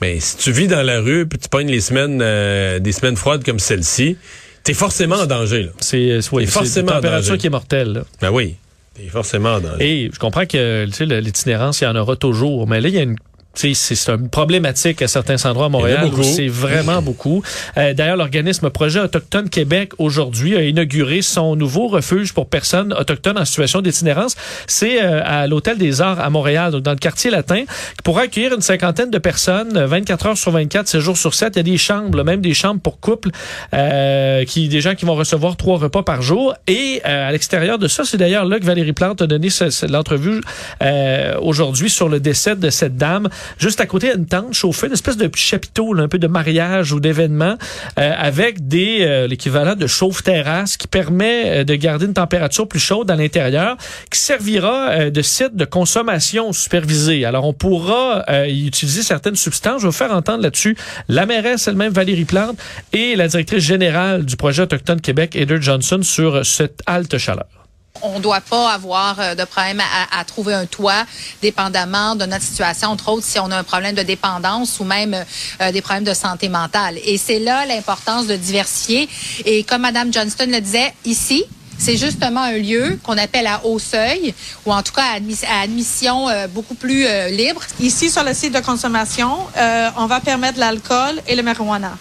Mais 0.00 0.20
si 0.20 0.36
tu 0.36 0.52
vis 0.52 0.66
dans 0.68 0.82
la 0.82 1.00
rue 1.00 1.26
puis 1.26 1.38
tu 1.38 1.48
pognes 1.48 1.70
les 1.70 1.80
semaines 1.80 2.20
euh, 2.22 2.78
des 2.78 2.92
semaines 2.92 3.16
froides 3.16 3.44
comme 3.44 3.58
celle-ci, 3.58 4.16
t'es 4.66 4.74
forcément 4.74 5.16
en 5.16 5.26
danger. 5.26 5.62
Là. 5.62 5.70
C'est 5.80 6.18
oui, 6.32 6.42
Et 6.42 6.46
c'est 6.46 6.52
forcément 6.52 6.88
une 6.92 6.98
en 6.98 7.00
température 7.00 7.28
danger. 7.30 7.38
qui 7.40 7.46
est 7.46 7.50
mortelle. 7.50 7.92
là. 7.92 8.00
Ben 8.20 8.30
oui, 8.30 8.56
t'es 8.94 9.06
forcément 9.08 9.54
en 9.54 9.60
danger. 9.60 9.76
Et 10.04 10.10
je 10.12 10.18
comprends 10.18 10.44
que 10.46 10.84
tu 10.86 10.92
sais, 10.92 11.06
l'itinérance, 11.06 11.80
il 11.80 11.84
y 11.84 11.86
en 11.86 11.96
aura 11.96 12.16
toujours. 12.16 12.66
Mais 12.68 12.80
là, 12.80 12.88
il 12.88 12.94
y 12.94 12.98
a 12.98 13.02
une 13.02 13.16
c'est 13.56 13.74
c'est 13.74 14.10
une 14.10 14.28
problématique 14.28 15.02
à 15.02 15.08
certains 15.08 15.44
endroits 15.44 15.66
à 15.66 15.68
Montréal. 15.68 16.10
où 16.12 16.22
C'est 16.22 16.48
vraiment 16.48 17.02
beaucoup. 17.02 17.42
Euh, 17.76 17.94
D'ailleurs, 17.94 18.16
l'organisme 18.16 18.70
Projet 18.70 19.00
Autochtone 19.00 19.48
Québec 19.48 19.92
aujourd'hui 19.98 20.56
a 20.56 20.62
inauguré 20.62 21.22
son 21.22 21.56
nouveau 21.56 21.88
refuge 21.88 22.32
pour 22.32 22.48
personnes 22.48 22.92
autochtones 22.92 23.38
en 23.38 23.44
situation 23.44 23.80
d'itinérance. 23.80 24.36
C'est 24.66 25.02
euh, 25.02 25.22
à 25.24 25.46
l'Hôtel 25.46 25.78
des 25.78 26.00
Arts 26.00 26.20
à 26.20 26.30
Montréal, 26.30 26.72
donc 26.72 26.82
dans 26.82 26.90
le 26.92 26.98
quartier 26.98 27.30
latin, 27.30 27.64
qui 27.64 28.02
pourra 28.04 28.22
accueillir 28.22 28.52
une 28.54 28.60
cinquantaine 28.60 29.10
de 29.10 29.18
personnes, 29.18 29.76
euh, 29.76 29.86
24 29.86 30.26
heures 30.26 30.38
sur 30.38 30.52
24, 30.52 30.88
7 30.88 31.00
jours 31.00 31.16
sur 31.16 31.34
7. 31.34 31.54
Il 31.54 31.58
y 31.58 31.60
a 31.60 31.62
des 31.62 31.78
chambres, 31.78 32.18
là, 32.18 32.24
même 32.24 32.40
des 32.40 32.54
chambres 32.54 32.80
pour 32.80 33.00
couples, 33.00 33.30
euh, 33.74 34.44
qui 34.44 34.68
des 34.68 34.80
gens 34.80 34.94
qui 34.94 35.04
vont 35.04 35.14
recevoir 35.14 35.56
trois 35.56 35.78
repas 35.78 36.02
par 36.02 36.22
jour. 36.22 36.54
Et 36.66 37.00
euh, 37.06 37.28
à 37.28 37.32
l'extérieur 37.32 37.78
de 37.78 37.88
ça, 37.88 38.04
c'est 38.04 38.16
d'ailleurs 38.16 38.44
là 38.44 38.58
que 38.58 38.64
Valérie 38.64 38.92
Plante 38.92 39.22
a 39.22 39.26
donné 39.26 39.48
l'entrevue 39.88 40.40
euh, 40.82 41.38
aujourd'hui 41.40 41.90
sur 41.90 42.08
le 42.08 42.20
décès 42.20 42.56
de 42.56 42.70
cette 42.70 42.96
dame. 42.96 43.28
Juste 43.58 43.80
à 43.80 43.86
côté, 43.86 44.12
une 44.14 44.26
tente 44.26 44.54
chauffée, 44.54 44.86
une 44.86 44.92
espèce 44.92 45.16
de 45.16 45.30
chapiteau, 45.34 45.94
là, 45.94 46.04
un 46.04 46.08
peu 46.08 46.18
de 46.18 46.26
mariage 46.26 46.92
ou 46.92 47.00
d'événement, 47.00 47.56
euh, 47.98 48.12
avec 48.16 48.66
des 48.66 48.98
euh, 49.00 49.26
l'équivalent 49.26 49.74
de 49.74 49.86
chauffe-terrasse 49.86 50.76
qui 50.76 50.88
permet 50.88 51.60
euh, 51.60 51.64
de 51.64 51.74
garder 51.74 52.06
une 52.06 52.14
température 52.14 52.68
plus 52.68 52.80
chaude 52.80 53.10
à 53.10 53.16
l'intérieur, 53.16 53.76
qui 54.10 54.18
servira 54.18 55.10
de 55.10 55.22
site 55.22 55.54
de 55.56 55.64
consommation 55.64 56.52
supervisée. 56.52 57.24
Alors, 57.24 57.44
on 57.44 57.52
pourra 57.52 58.24
y 58.46 58.66
utiliser 58.66 59.02
certaines 59.02 59.36
substances. 59.36 59.80
Je 59.80 59.86
vais 59.86 59.90
vous 59.90 59.96
faire 59.96 60.12
entendre 60.12 60.42
là-dessus 60.42 60.76
la 61.08 61.26
mairesse 61.26 61.68
elle-même, 61.68 61.92
Valérie 61.92 62.24
Plante, 62.24 62.56
et 62.92 63.16
la 63.16 63.28
directrice 63.28 63.64
générale 63.64 64.24
du 64.24 64.36
projet 64.36 64.62
Autochtone 64.62 65.00
Québec, 65.00 65.36
Heather 65.36 65.60
Johnson, 65.60 66.00
sur 66.02 66.44
cette 66.44 66.82
halte 66.86 67.18
chaleur. 67.18 67.55
On 68.02 68.16
ne 68.18 68.22
doit 68.22 68.40
pas 68.40 68.72
avoir 68.72 69.18
euh, 69.20 69.34
de 69.34 69.44
problème 69.44 69.82
à, 70.12 70.24
trouver 70.24 70.54
un 70.54 70.66
toit, 70.66 71.04
dépendamment 71.42 72.14
de 72.16 72.26
notre 72.26 72.44
situation, 72.44 72.90
entre 72.90 73.08
autres 73.10 73.26
si 73.26 73.38
on 73.38 73.50
a 73.50 73.56
un 73.56 73.64
problème 73.64 73.94
de 73.94 74.02
dépendance 74.02 74.80
ou 74.80 74.84
même 74.84 75.14
euh, 75.60 75.72
des 75.72 75.82
problèmes 75.82 76.04
de 76.04 76.14
santé 76.14 76.48
mentale. 76.48 76.98
Et 77.04 77.18
c'est 77.18 77.38
là 77.38 77.66
l'importance 77.66 78.26
de 78.26 78.36
diversifier. 78.36 79.08
Et 79.44 79.64
comme 79.64 79.82
Mme 79.82 80.12
Johnston 80.12 80.46
le 80.48 80.60
disait, 80.60 80.92
ici, 81.04 81.44
c'est 81.78 81.96
justement 81.96 82.40
un 82.40 82.58
lieu 82.58 82.98
qu'on 83.02 83.18
appelle 83.18 83.46
à 83.46 83.60
haut 83.64 83.78
seuil, 83.78 84.34
ou 84.64 84.72
en 84.72 84.82
tout 84.82 84.92
cas 84.92 85.04
à, 85.12 85.18
admis- 85.20 85.44
à 85.44 85.60
admission 85.60 86.28
euh, 86.28 86.46
beaucoup 86.48 86.74
plus 86.74 87.06
euh, 87.06 87.28
libre. 87.28 87.60
Ici, 87.80 88.10
sur 88.10 88.24
le 88.24 88.32
site 88.34 88.54
de 88.54 88.60
consommation, 88.60 89.30
euh, 89.56 89.90
on 89.96 90.06
va 90.06 90.20
permettre 90.20 90.58
l'alcool 90.58 91.20
et 91.26 91.36
le 91.36 91.42
marijuana. 91.42 91.96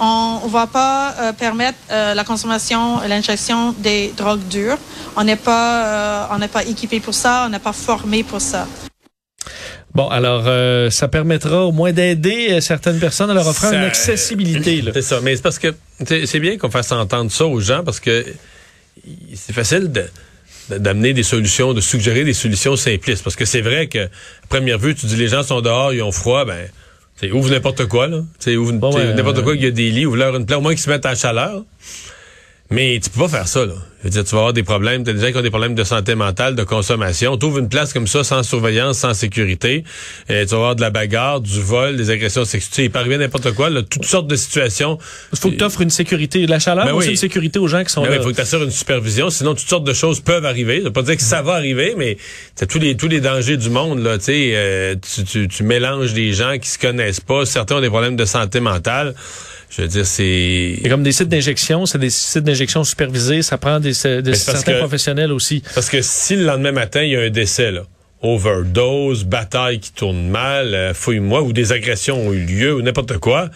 On 0.00 0.40
ne 0.44 0.50
va 0.50 0.66
pas 0.66 1.14
euh, 1.20 1.32
permettre 1.32 1.78
euh, 1.90 2.14
la 2.14 2.24
consommation, 2.24 3.00
l'injection 3.08 3.72
des 3.78 4.12
drogues 4.16 4.46
dures. 4.48 4.78
On 5.16 5.24
n'est 5.24 5.36
pas, 5.36 5.84
euh, 5.86 6.34
on 6.34 6.38
n'est 6.38 6.48
pas 6.48 6.64
équipé 6.64 7.00
pour 7.00 7.14
ça, 7.14 7.44
on 7.46 7.50
n'est 7.50 7.58
pas 7.58 7.72
formé 7.72 8.22
pour 8.22 8.40
ça. 8.40 8.66
Bon, 9.94 10.08
alors, 10.08 10.44
euh, 10.46 10.90
ça 10.90 11.08
permettra 11.08 11.64
au 11.64 11.72
moins 11.72 11.92
d'aider 11.92 12.60
certaines 12.60 13.00
personnes 13.00 13.30
en 13.30 13.34
leur 13.34 13.44
Ça- 13.52 13.72
une 13.74 13.82
accessibilité. 13.82 14.84
C'est 14.94 15.02
ça. 15.02 15.20
Mais 15.22 15.34
c'est 15.34 15.42
parce 15.42 15.58
que 15.58 15.74
c'est 16.26 16.38
bien 16.40 16.56
qu'on 16.58 16.70
fasse 16.70 16.92
entendre 16.92 17.32
ça 17.32 17.46
aux 17.46 17.58
gens 17.60 17.82
parce 17.82 17.98
que 17.98 18.24
c'est 19.34 19.52
facile 19.54 19.90
de- 19.90 20.78
d'amener 20.78 21.14
des 21.14 21.22
solutions, 21.22 21.72
de 21.72 21.80
suggérer 21.80 22.22
des 22.24 22.34
solutions 22.34 22.76
simplistes. 22.76 23.24
Parce 23.24 23.34
que 23.34 23.46
c'est 23.46 23.62
vrai 23.62 23.86
que, 23.88 24.04
à 24.04 24.46
première 24.48 24.78
vue, 24.78 24.94
tu 24.94 25.06
dis 25.06 25.16
les 25.16 25.28
gens 25.28 25.42
sont 25.42 25.62
dehors, 25.62 25.92
ils 25.92 26.02
ont 26.02 26.12
froid, 26.12 26.44
ben, 26.44 26.68
c'est 27.20 27.32
ouvre 27.32 27.50
n'importe 27.50 27.86
quoi, 27.86 28.06
là. 28.06 28.18
Tu 28.38 28.44
sais, 28.44 28.56
ouvre 28.56 28.72
Bon, 28.72 28.96
n'importe 28.96 29.42
quoi, 29.42 29.54
il 29.56 29.62
y 29.62 29.66
a 29.66 29.70
des 29.70 29.90
lits, 29.90 30.06
ouvre-leur 30.06 30.36
une 30.36 30.46
place, 30.46 30.58
au 30.58 30.62
moins 30.62 30.72
qu'ils 30.72 30.82
se 30.82 30.90
mettent 30.90 31.06
à 31.06 31.10
la 31.10 31.14
chaleur. 31.16 31.64
Mais 32.70 33.00
tu 33.02 33.10
peux 33.10 33.22
pas 33.22 33.28
faire 33.28 33.48
ça, 33.48 33.66
là. 33.66 33.74
Je 34.00 34.04
veux 34.04 34.10
dire, 34.10 34.22
tu 34.24 34.30
vas 34.30 34.38
avoir 34.38 34.52
des 34.52 34.62
problèmes, 34.62 35.02
t'as 35.02 35.12
des 35.12 35.20
gens 35.20 35.32
qui 35.32 35.38
ont 35.38 35.42
des 35.42 35.50
problèmes 35.50 35.74
de 35.74 35.82
santé 35.82 36.14
mentale, 36.14 36.54
de 36.54 36.62
consommation. 36.62 37.36
Tu 37.36 37.46
ouvres 37.46 37.58
une 37.58 37.68
place 37.68 37.92
comme 37.92 38.06
ça, 38.06 38.22
sans 38.22 38.44
surveillance, 38.44 38.98
sans 38.98 39.12
sécurité, 39.12 39.82
et 40.28 40.44
tu 40.46 40.50
vas 40.50 40.56
avoir 40.56 40.76
de 40.76 40.80
la 40.82 40.90
bagarre, 40.90 41.40
du 41.40 41.60
vol, 41.60 41.96
des 41.96 42.10
agressions 42.10 42.44
sexuelles. 42.44 42.86
Il 42.86 42.90
peut 42.92 43.00
arriver 43.00 43.18
n'importe 43.18 43.52
quoi, 43.54 43.70
là, 43.70 43.82
toutes 43.82 44.04
sortes 44.04 44.28
de 44.28 44.36
situations. 44.36 44.98
Il 45.32 45.38
faut 45.38 45.50
que 45.50 45.56
tu 45.56 45.64
offres 45.64 45.80
une 45.80 45.90
sécurité, 45.90 46.46
de 46.46 46.50
la 46.50 46.60
chaleur, 46.60 46.84
Ben 46.84 46.92
oui. 46.94 47.08
une 47.08 47.16
sécurité 47.16 47.58
aux 47.58 47.66
gens 47.66 47.82
qui 47.82 47.90
sont 47.90 48.02
Ben 48.02 48.10
là. 48.10 48.16
oui, 48.16 48.20
il 48.20 48.24
faut 48.24 48.30
que 48.30 48.36
tu 48.36 48.40
assures 48.42 48.62
une 48.62 48.70
supervision, 48.70 49.30
sinon 49.30 49.54
toutes 49.54 49.68
sortes 49.68 49.84
de 49.84 49.92
choses 49.94 50.20
peuvent 50.20 50.46
arriver. 50.46 50.78
Ça 50.78 50.84
veut 50.84 50.92
pas 50.92 51.02
dire 51.02 51.16
que 51.16 51.22
ça 51.22 51.42
va 51.42 51.54
arriver, 51.54 51.94
mais 51.96 52.18
t'as 52.54 52.66
tous 52.66 52.78
les 52.78 52.96
tous 52.96 53.08
les 53.08 53.20
dangers 53.20 53.56
du 53.56 53.68
monde 53.70 53.98
là. 54.00 54.16
Tu 54.18 54.24
sais, 54.26 54.50
euh, 54.54 54.94
tu, 55.14 55.24
tu, 55.24 55.48
tu 55.48 55.62
mélanges 55.64 56.12
des 56.12 56.32
gens 56.34 56.56
qui 56.60 56.68
se 56.68 56.78
connaissent 56.78 57.20
pas. 57.20 57.44
Certains 57.46 57.76
ont 57.76 57.80
des 57.80 57.90
problèmes 57.90 58.16
de 58.16 58.24
santé 58.24 58.60
mentale. 58.60 59.14
Je 59.70 59.82
veux 59.82 59.88
dire, 59.88 60.06
c'est 60.06 60.78
C'est 60.82 60.88
comme 60.88 61.02
des 61.02 61.12
sites 61.12 61.28
d'injection, 61.28 61.84
c'est 61.84 61.98
des 61.98 62.08
sites 62.08 62.42
d'injection 62.42 62.84
supervisés, 62.84 63.42
ça 63.42 63.58
prend 63.58 63.80
des, 63.80 63.87
des 63.88 64.34
certains 64.34 64.72
que- 64.72 64.78
professionnels 64.78 65.32
aussi. 65.32 65.62
parce 65.74 65.88
que 65.90 66.00
si 66.02 66.36
le 66.36 66.44
lendemain 66.44 66.72
matin 66.72 67.02
il 67.02 67.10
y 67.10 67.16
a 67.16 67.20
un 67.20 67.30
décès 67.30 67.70
là, 67.72 67.82
overdose, 68.22 69.24
bataille 69.24 69.78
qui 69.80 69.92
tourne 69.92 70.28
mal, 70.28 70.74
euh, 70.74 70.94
fouille-moi 70.94 71.42
ou 71.42 71.52
des 71.52 71.72
agressions 71.72 72.18
ont 72.28 72.32
eu 72.32 72.44
lieu 72.44 72.74
ou 72.74 72.82
n'importe 72.82 73.18
quoi. 73.18 73.50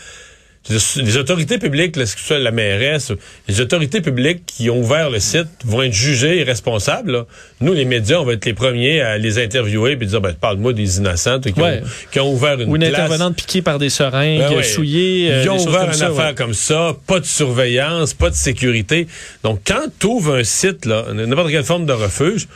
Les 0.71 1.16
autorités 1.16 1.59
publiques, 1.59 1.97
là, 1.97 2.04
que 2.04 2.11
ce 2.11 2.19
soit 2.19 2.38
la 2.38 2.52
mairesse, 2.52 3.11
les 3.49 3.61
autorités 3.61 4.00
publiques 4.00 4.45
qui 4.47 4.71
ont 4.71 4.78
ouvert 4.78 5.11
le 5.11 5.19
site 5.19 5.49
vont 5.64 5.83
être 5.83 5.92
jugées 5.92 6.38
et 6.38 6.42
responsables. 6.45 7.11
là. 7.11 7.26
Nous, 7.61 7.73
les 7.73 7.85
médias, 7.85 8.19
on 8.19 8.25
va 8.25 8.35
être 8.35 8.45
les 8.45 8.54
premiers 8.54 9.00
à 9.00 9.19
les 9.19 9.42
interviewer 9.42 9.92
et 10.00 10.07
dire, 10.07 10.21
ben, 10.21 10.35
parle-moi 10.35 10.73
des 10.73 10.99
innocents 10.99 11.40
qui, 11.40 11.52
Ouais. 11.61 11.81
ont, 11.83 11.88
qui 12.12 12.21
ont 12.21 12.33
ouvert 12.33 12.61
une 12.61 12.69
Ou 12.69 12.76
une 12.76 12.83
place. 12.83 12.95
intervenante 12.95 13.35
piquée 13.37 13.61
par 13.61 13.81
des 13.81 13.90
seringues, 13.90 14.38
Ben 14.38 14.54
ouais. 14.57 14.62
souillées. 14.62 15.33
euh, 15.33 15.42
Ils 15.42 15.50
ont 15.50 15.66
ouvert 15.66 15.83
une 15.85 15.90
affaire 16.02 16.28
ouais. 16.28 16.35
comme 16.37 16.54
ça, 16.54 16.97
pas 17.09 17.19
de 17.19 17.25
surveillance, 17.26 18.14
pas 18.14 18.31
de 18.31 18.37
sécurité. 18.37 19.09
Donc, 19.42 19.61
quand 19.66 19.87
tu 19.99 20.07
ouvres 20.07 20.37
un 20.37 20.45
site, 20.45 20.87
n'importe 20.87 21.50
quelle 21.50 21.64
forme 21.64 21.87
de 21.87 21.92
refuge, 21.92 22.47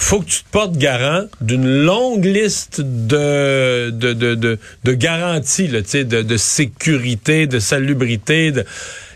faut 0.00 0.20
que 0.20 0.26
tu 0.26 0.42
te 0.44 0.48
portes 0.50 0.76
garant 0.76 1.24
d'une 1.40 1.82
longue 1.84 2.24
liste 2.24 2.80
de, 2.80 3.90
de, 3.90 4.12
de, 4.12 4.92
garanties, 4.94 5.66
là, 5.66 5.80
de, 5.82 6.22
de 6.22 6.36
sécurité, 6.36 7.46
de 7.46 7.58
salubrité. 7.58 8.52
De... 8.52 8.64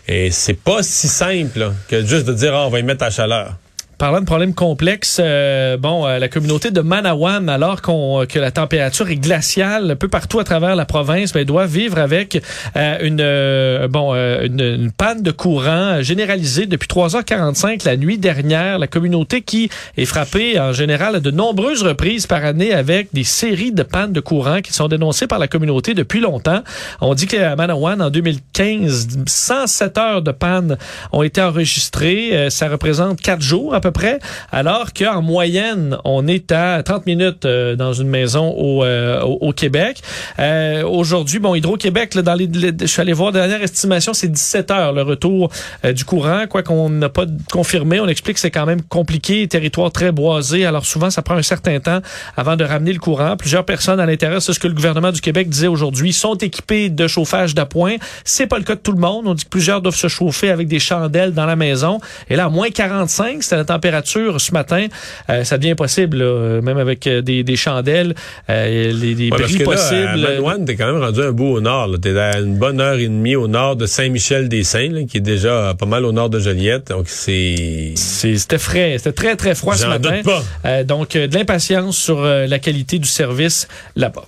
Et 0.07 0.29
c'est 0.29 0.53
pas 0.53 0.83
si 0.83 1.07
simple 1.07 1.71
que 1.87 2.05
juste 2.05 2.25
de 2.25 2.33
dire, 2.33 2.53
ah, 2.53 2.67
on 2.67 2.69
va 2.69 2.79
y 2.79 2.83
mettre 2.83 3.03
à 3.03 3.09
chaleur. 3.09 3.55
Parlant 4.03 4.19
de 4.19 4.25
problèmes 4.25 4.53
complexes, 4.53 5.21
euh, 5.23 5.77
bon, 5.77 6.05
euh, 6.05 6.19
la 6.19 6.27
communauté 6.27 6.71
de 6.71 6.81
Manawan, 6.81 7.47
alors 7.47 7.81
qu'on 7.81 8.25
que 8.27 8.37
la 8.37 8.51
température 8.51 9.09
est 9.09 9.15
glaciale 9.15 9.91
un 9.91 9.95
peu 9.95 10.09
partout 10.09 10.39
à 10.39 10.43
travers 10.43 10.75
la 10.75 10.83
province, 10.83 11.31
ben, 11.31 11.45
doit 11.45 11.67
vivre 11.67 11.97
avec 11.97 12.43
euh, 12.75 12.97
une 13.01 13.21
euh, 13.21 13.87
bon 13.87 14.11
euh, 14.13 14.45
une, 14.45 14.59
une 14.59 14.91
panne 14.91 15.21
de 15.21 15.31
courant 15.31 16.01
généralisée 16.01 16.65
depuis 16.65 16.89
3h45 16.89 17.85
la 17.85 17.95
nuit 17.95 18.17
dernière. 18.17 18.77
La 18.77 18.87
communauté 18.87 19.41
qui 19.41 19.69
est 19.95 20.03
frappée 20.03 20.59
en 20.59 20.73
général 20.73 21.15
à 21.15 21.19
de 21.21 21.31
nombreuses 21.31 21.83
reprises 21.83 22.27
par 22.27 22.43
année 22.43 22.73
avec 22.73 23.07
des 23.13 23.23
séries 23.23 23.71
de 23.71 23.83
pannes 23.83 24.11
de 24.11 24.19
courant 24.19 24.59
qui 24.59 24.73
sont 24.73 24.89
dénoncées 24.89 25.27
par 25.27 25.39
la 25.39 25.47
communauté 25.47 25.93
depuis 25.93 26.19
longtemps. 26.19 26.61
On 26.99 27.13
dit 27.13 27.25
qu'à 27.25 27.55
Manawan, 27.55 28.01
en 28.01 28.09
2015, 28.09 29.19
107 29.25 29.97
heures 29.97 30.21
de 30.21 30.31
panne 30.33 30.77
ont 31.13 31.23
été 31.23 31.41
enregistrées. 31.41 32.31
Euh, 32.33 32.49
ça 32.49 32.67
représente 32.67 33.21
quatre 33.21 33.41
jours 33.41 33.73
à 33.73 33.79
peu 33.79 33.92
alors 34.51 34.93
qu'en 34.93 35.21
moyenne, 35.21 35.97
on 36.03 36.27
est 36.27 36.51
à 36.51 36.81
30 36.83 37.05
minutes 37.05 37.45
euh, 37.45 37.75
dans 37.75 37.93
une 37.93 38.07
maison 38.07 38.49
au, 38.51 38.83
euh, 38.83 39.21
au, 39.21 39.51
Québec. 39.53 40.01
Euh, 40.39 40.83
Aujourd'hui, 40.83 41.39
bon, 41.39 41.55
Hydro-Québec, 41.55 42.17
dans 42.17 42.33
les, 42.33 42.49
je 42.53 42.85
suis 42.85 43.01
allé 43.01 43.13
voir, 43.13 43.31
dernière 43.31 43.61
estimation, 43.61 44.13
c'est 44.13 44.27
17 44.27 44.71
heures 44.71 44.93
le 44.93 45.01
retour 45.01 45.49
euh, 45.85 45.93
du 45.93 46.05
courant, 46.05 46.45
quoi 46.49 46.63
qu'on 46.63 46.89
n'a 46.89 47.09
pas 47.09 47.25
confirmé. 47.51 47.99
On 47.99 48.07
explique 48.07 48.35
que 48.35 48.39
c'est 48.39 48.51
quand 48.51 48.65
même 48.65 48.81
compliqué, 48.81 49.47
territoire 49.47 49.91
très 49.91 50.11
boisé, 50.11 50.65
alors 50.65 50.85
souvent, 50.85 51.09
ça 51.09 51.21
prend 51.21 51.35
un 51.35 51.43
certain 51.43 51.79
temps 51.79 51.99
avant 52.35 52.55
de 52.55 52.63
ramener 52.63 52.93
le 52.93 52.99
courant. 52.99 53.37
Plusieurs 53.37 53.65
personnes 53.65 53.99
à 53.99 54.05
l'intérieur, 54.05 54.41
c'est 54.41 54.53
ce 54.53 54.59
que 54.59 54.67
le 54.67 54.73
gouvernement 54.73 55.11
du 55.11 55.21
Québec 55.21 55.49
disait 55.49 55.67
aujourd'hui, 55.67 56.13
sont 56.13 56.35
équipés 56.35 56.89
de 56.89 57.07
chauffage 57.07 57.55
d'appoint. 57.55 57.95
C'est 58.23 58.47
pas 58.47 58.57
le 58.57 58.63
cas 58.63 58.75
de 58.75 58.81
tout 58.81 58.91
le 58.91 58.99
monde. 58.99 59.27
On 59.27 59.33
dit 59.33 59.43
que 59.45 59.49
plusieurs 59.49 59.81
doivent 59.81 59.95
se 59.95 60.07
chauffer 60.07 60.49
avec 60.49 60.67
des 60.67 60.79
chandelles 60.79 61.33
dans 61.33 61.45
la 61.45 61.55
maison. 61.55 61.99
Et 62.29 62.35
là, 62.35 62.45
à 62.45 62.49
moins 62.49 62.69
45, 62.69 63.43
c'était 63.43 63.71
température 63.73 64.39
ce 64.39 64.51
matin. 64.53 64.87
Euh, 65.29 65.43
ça 65.43 65.57
devient 65.57 65.75
là, 65.79 66.25
euh, 66.25 66.61
même 66.61 66.77
avec 66.77 67.07
euh, 67.07 67.21
des, 67.21 67.43
des 67.43 67.55
chandelles, 67.55 68.13
euh, 68.49 68.91
les, 68.91 69.13
les 69.15 69.29
Ouais, 69.31 69.39
bris 69.39 69.59
possibles. 69.59 70.07
à 70.07 70.17
Manoine, 70.17 70.65
t'es 70.65 70.75
quand 70.75 70.91
même 70.91 71.01
rendu 71.01 71.21
un 71.21 71.31
bout 71.31 71.51
au 71.57 71.61
nord. 71.61 71.89
T'es 72.01 72.17
à 72.17 72.39
une 72.39 72.57
bonne 72.57 72.79
heure 72.79 72.97
et 72.99 73.07
demie 73.07 73.35
au 73.35 73.47
nord 73.47 73.75
de 73.75 73.85
Saint-Michel-des-Saints, 73.85 75.05
qui 75.09 75.17
est 75.17 75.27
déjà 75.35 75.73
pas 75.77 75.85
mal 75.85 76.05
au 76.05 76.11
nord 76.11 76.29
de 76.29 76.39
Joliette. 76.39 76.89
Donc, 76.89 77.05
c'est... 77.07 77.93
C'était 77.95 78.57
frais, 78.57 78.95
c'était 78.97 79.11
très 79.11 79.35
très 79.35 79.55
froid 79.55 79.75
ce 79.75 79.87
matin. 79.87 80.17
doute 80.17 80.23
pas. 80.25 80.43
Euh, 80.65 80.83
donc 80.83 81.15
euh, 81.15 81.27
de 81.27 81.35
l'impatience 81.35 81.97
sur 81.97 82.19
euh, 82.23 82.45
la 82.47 82.59
qualité 82.59 82.99
du 82.99 83.07
service 83.07 83.67
là-bas. 83.95 84.25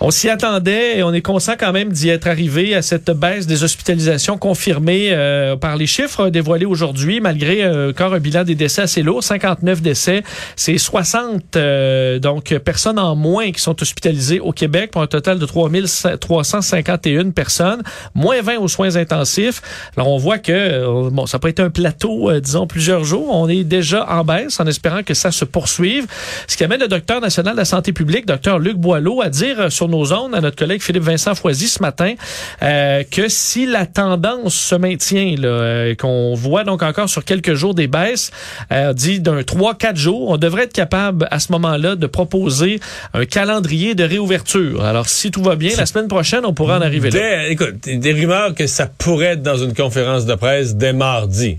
On 0.00 0.10
s'y 0.10 0.28
attendait 0.28 0.98
et 0.98 1.02
on 1.02 1.14
est 1.14 1.22
conscient 1.22 1.54
quand 1.58 1.72
même 1.72 1.90
d'y 1.90 2.10
être 2.10 2.26
arrivé 2.26 2.74
à 2.74 2.82
cette 2.82 3.10
baisse 3.10 3.46
des 3.46 3.64
hospitalisations 3.64 4.36
confirmées 4.36 5.08
euh, 5.10 5.56
par 5.56 5.76
les 5.76 5.86
chiffres 5.86 6.28
dévoilés 6.28 6.66
aujourd'hui, 6.66 7.20
malgré 7.20 7.64
euh, 7.64 7.90
encore 7.90 8.12
un 8.12 8.18
bilan 8.18 8.44
des 8.44 8.54
décès 8.54 8.82
assez 8.82 9.02
lourd, 9.02 9.24
59 9.24 9.80
décès. 9.80 10.22
C'est 10.54 10.76
60 10.76 11.56
euh, 11.56 12.18
donc 12.18 12.54
personnes 12.58 12.98
en 12.98 13.16
moins 13.16 13.50
qui 13.52 13.60
sont 13.60 13.80
hospitalisées 13.80 14.38
au 14.38 14.52
Québec 14.52 14.90
pour 14.90 15.00
un 15.00 15.06
total 15.06 15.38
de 15.38 15.46
3351 15.46 17.30
personnes, 17.30 17.82
moins 18.14 18.42
20 18.42 18.58
aux 18.58 18.68
soins 18.68 18.96
intensifs. 18.96 19.62
Alors 19.96 20.08
on 20.08 20.18
voit 20.18 20.38
que 20.38 20.52
euh, 20.52 21.10
bon, 21.10 21.26
ça 21.26 21.38
peut 21.38 21.48
être 21.48 21.60
un 21.60 21.70
plateau, 21.70 22.30
euh, 22.30 22.40
disons 22.40 22.66
plusieurs 22.66 23.04
jours. 23.04 23.34
On 23.34 23.48
est 23.48 23.64
déjà 23.64 24.06
en 24.10 24.24
baisse, 24.24 24.60
en 24.60 24.66
espérant 24.66 25.02
que 25.02 25.14
ça 25.14 25.30
se 25.30 25.44
poursuive. 25.44 26.06
Ce 26.46 26.56
qui 26.56 26.64
amène 26.64 26.80
le 26.80 26.88
docteur 26.88 27.20
national 27.20 27.54
de 27.54 27.58
la 27.58 27.64
santé 27.64 27.92
publique, 27.92 28.26
docteur 28.26 28.58
Luc 28.58 28.76
Boileau, 28.76 29.22
à 29.22 29.28
dire 29.28 29.60
euh, 29.60 29.70
nos 29.88 30.12
ondes 30.12 30.34
à 30.34 30.40
notre 30.40 30.56
collègue 30.56 30.82
Philippe 30.82 31.02
Vincent 31.04 31.34
Foisy 31.34 31.68
ce 31.68 31.80
matin 31.82 32.14
euh, 32.62 33.02
que 33.10 33.28
si 33.28 33.66
la 33.66 33.86
tendance 33.86 34.54
se 34.54 34.74
maintient, 34.74 35.34
là, 35.38 35.48
euh, 35.48 35.94
qu'on 35.94 36.34
voit 36.34 36.64
donc 36.64 36.82
encore 36.82 37.08
sur 37.08 37.24
quelques 37.24 37.54
jours 37.54 37.74
des 37.74 37.86
baisses, 37.86 38.30
euh, 38.72 38.92
dit 38.92 39.20
d'un 39.20 39.40
3-4 39.40 39.96
jours, 39.96 40.30
on 40.30 40.36
devrait 40.36 40.64
être 40.64 40.72
capable 40.72 41.28
à 41.30 41.38
ce 41.40 41.52
moment-là 41.52 41.96
de 41.96 42.06
proposer 42.06 42.80
un 43.14 43.24
calendrier 43.24 43.94
de 43.94 44.04
réouverture. 44.04 44.84
Alors 44.84 45.08
si 45.08 45.30
tout 45.30 45.42
va 45.42 45.56
bien, 45.56 45.72
la 45.76 45.86
semaine 45.86 46.08
prochaine, 46.08 46.44
on 46.44 46.54
pourra 46.54 46.78
en 46.78 46.82
arriver 46.82 47.10
là. 47.10 47.18
Dès- 47.18 47.52
écoute, 47.52 47.76
des 47.86 48.12
rumeurs 48.12 48.54
que 48.54 48.66
ça 48.66 48.86
pourrait 48.86 49.26
être 49.34 49.42
dans 49.42 49.56
une 49.58 49.74
conférence 49.74 50.26
de 50.26 50.34
presse 50.34 50.74
dès 50.74 50.92
mardi. 50.92 51.58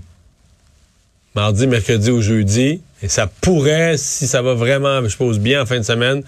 Mardi, 1.34 1.66
mercredi 1.66 2.10
ou 2.10 2.20
jeudi. 2.20 2.80
Et 3.02 3.08
ça 3.08 3.28
pourrait, 3.40 3.96
si 3.96 4.26
ça 4.26 4.42
va 4.42 4.54
vraiment, 4.54 5.02
je 5.04 5.08
suppose, 5.08 5.38
bien 5.38 5.62
en 5.62 5.66
fin 5.66 5.78
de 5.78 5.84
semaine, 5.84 6.22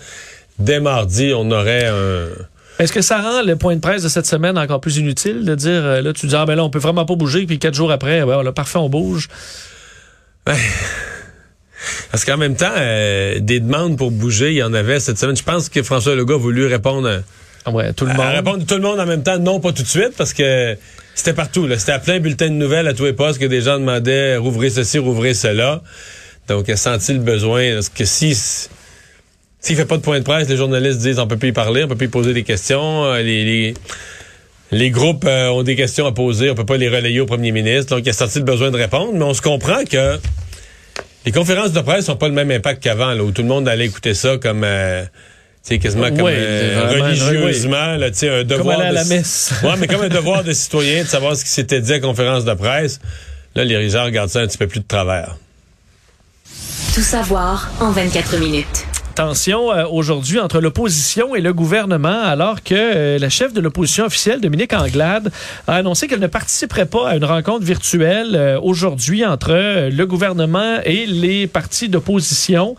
dès 0.60 0.80
mardi, 0.80 1.32
on 1.34 1.50
aurait 1.50 1.86
un... 1.86 2.26
Est-ce 2.78 2.92
que 2.92 3.02
ça 3.02 3.20
rend 3.20 3.42
le 3.42 3.56
point 3.56 3.74
de 3.74 3.80
presse 3.80 4.02
de 4.02 4.08
cette 4.08 4.26
semaine 4.26 4.56
encore 4.56 4.80
plus 4.80 4.96
inutile 4.96 5.44
de 5.44 5.54
dire, 5.54 5.84
euh, 5.84 6.00
là, 6.00 6.12
tu 6.14 6.26
dis, 6.26 6.34
ah 6.34 6.46
ben 6.46 6.54
là, 6.54 6.64
on 6.64 6.70
peut 6.70 6.78
vraiment 6.78 7.04
pas 7.04 7.14
bouger, 7.14 7.44
puis 7.44 7.58
quatre 7.58 7.74
jours 7.74 7.92
après, 7.92 8.24
ben, 8.24 8.42
là, 8.42 8.52
parfait, 8.52 8.78
on 8.78 8.88
bouge? 8.88 9.28
Parce 12.10 12.24
qu'en 12.24 12.36
même 12.36 12.56
temps, 12.56 12.72
euh, 12.76 13.38
des 13.40 13.60
demandes 13.60 13.96
pour 13.96 14.10
bouger, 14.10 14.50
il 14.50 14.56
y 14.56 14.62
en 14.62 14.74
avait 14.74 15.00
cette 15.00 15.18
semaine. 15.18 15.36
Je 15.36 15.42
pense 15.42 15.68
que 15.68 15.82
François 15.82 16.14
Legault 16.14 16.34
a 16.34 16.38
voulu 16.38 16.66
répondre 16.66 17.08
à, 17.08 17.18
Ah 17.66 17.70
ouais, 17.70 17.92
tout 17.92 18.04
le 18.04 18.12
à 18.12 18.14
monde. 18.14 18.26
répondre 18.34 18.66
tout 18.66 18.74
le 18.74 18.82
monde 18.82 19.00
en 19.00 19.06
même 19.06 19.22
temps, 19.22 19.38
non 19.38 19.60
pas 19.60 19.72
tout 19.72 19.82
de 19.82 19.88
suite, 19.88 20.12
parce 20.16 20.32
que 20.32 20.76
c'était 21.14 21.32
partout. 21.32 21.68
C'était 21.76 21.92
à 21.92 21.98
plein 21.98 22.18
bulletin 22.20 22.48
de 22.48 22.54
nouvelles 22.54 22.88
à 22.88 22.94
tous 22.94 23.04
les 23.04 23.12
postes 23.12 23.38
que 23.38 23.46
des 23.46 23.60
gens 23.62 23.78
demandaient 23.78 24.36
rouvrez 24.36 24.70
ceci, 24.70 24.98
rouvrez 24.98 25.34
cela. 25.34 25.82
Donc, 26.48 26.64
il 26.68 26.72
a 26.72 26.76
senti 26.76 27.12
le 27.12 27.20
besoin. 27.20 27.74
Parce 27.74 27.88
que 27.88 28.04
si 28.04 28.34
s'il 29.60 29.76
fait 29.76 29.84
pas 29.84 29.96
de 29.96 30.02
point 30.02 30.18
de 30.18 30.24
presse, 30.24 30.48
les 30.48 30.56
journalistes 30.56 30.98
disent 31.00 31.18
on 31.18 31.26
peut 31.26 31.36
plus 31.36 31.50
y 31.50 31.52
parler, 31.52 31.84
on 31.84 31.88
peut 31.88 31.96
plus 31.96 32.06
y 32.06 32.10
poser 32.10 32.32
des 32.32 32.42
questions. 32.44 33.04
Euh, 33.04 33.20
Les, 33.22 33.44
les, 33.44 33.74
les 34.72 34.90
groupes 34.90 35.24
euh, 35.26 35.48
ont 35.48 35.62
des 35.62 35.76
questions 35.76 36.06
à 36.06 36.12
poser, 36.12 36.48
on 36.50 36.54
peut 36.54 36.64
pas 36.66 36.76
les 36.76 36.88
relayer 36.88 37.20
au 37.20 37.26
premier 37.26 37.52
ministre. 37.52 37.94
Donc, 37.96 38.06
il 38.06 38.10
a 38.10 38.12
senti 38.12 38.38
le 38.38 38.44
besoin 38.44 38.70
de 38.70 38.76
répondre, 38.76 39.12
mais 39.14 39.24
on 39.24 39.34
se 39.34 39.42
comprend 39.42 39.84
que 39.84 40.18
les 41.26 41.32
conférences 41.32 41.72
de 41.72 41.80
presse 41.80 42.08
n'ont 42.08 42.16
pas 42.16 42.28
le 42.28 42.34
même 42.34 42.50
impact 42.50 42.82
qu'avant, 42.82 43.12
là, 43.12 43.22
où 43.22 43.32
tout 43.32 43.42
le 43.42 43.48
monde 43.48 43.68
allait 43.68 43.86
écouter 43.86 44.14
ça 44.14 44.38
comme... 44.38 44.62
euh, 44.64 45.02
tu 45.62 45.74
sais, 45.74 45.78
quasiment 45.78 46.08
comme 46.08 46.22
Ouais, 46.22 46.32
euh, 46.36 46.88
religieusement, 47.02 47.96
là, 47.96 48.10
tu 48.10 48.16
sais, 48.18 48.30
un 48.30 48.44
devoir 48.44 48.78
aller 48.80 48.86
à 48.86 48.90
de 48.90 48.94
la 48.94 49.04
ci- 49.04 49.10
messe. 49.12 49.52
ouais, 49.62 49.74
mais 49.78 49.86
comme 49.88 50.00
un 50.00 50.08
devoir 50.08 50.42
de 50.42 50.52
citoyen 50.54 51.02
de 51.02 51.08
savoir 51.08 51.36
ce 51.36 51.44
qui 51.44 51.50
s'était 51.50 51.82
dit 51.82 51.90
à 51.92 51.96
la 51.96 52.00
conférence 52.00 52.46
de 52.46 52.54
presse. 52.54 52.98
Là, 53.54 53.64
les 53.64 53.90
gens 53.90 54.04
regardent 54.04 54.30
ça 54.30 54.40
un 54.40 54.46
petit 54.46 54.56
peu 54.56 54.68
plus 54.68 54.80
de 54.80 54.86
travers. 54.86 55.36
Tout 56.94 57.02
savoir 57.02 57.70
en 57.80 57.90
24 57.90 58.38
minutes. 58.38 58.86
Tension 59.20 59.70
euh, 59.70 59.84
aujourd'hui 59.86 60.40
entre 60.40 60.60
l'opposition 60.62 61.36
et 61.36 61.42
le 61.42 61.52
gouvernement, 61.52 62.22
alors 62.22 62.62
que 62.62 62.74
euh, 62.74 63.18
la 63.18 63.28
chef 63.28 63.52
de 63.52 63.60
l'opposition 63.60 64.06
officielle, 64.06 64.40
Dominique 64.40 64.72
Anglade, 64.72 65.30
a 65.66 65.74
annoncé 65.74 66.08
qu'elle 66.08 66.20
ne 66.20 66.26
participerait 66.26 66.86
pas 66.86 67.06
à 67.10 67.16
une 67.16 67.26
rencontre 67.26 67.62
virtuelle 67.62 68.34
euh, 68.34 68.58
aujourd'hui 68.62 69.26
entre 69.26 69.90
le 69.90 70.04
gouvernement 70.06 70.78
et 70.86 71.04
les 71.04 71.46
partis 71.46 71.90
d'opposition, 71.90 72.76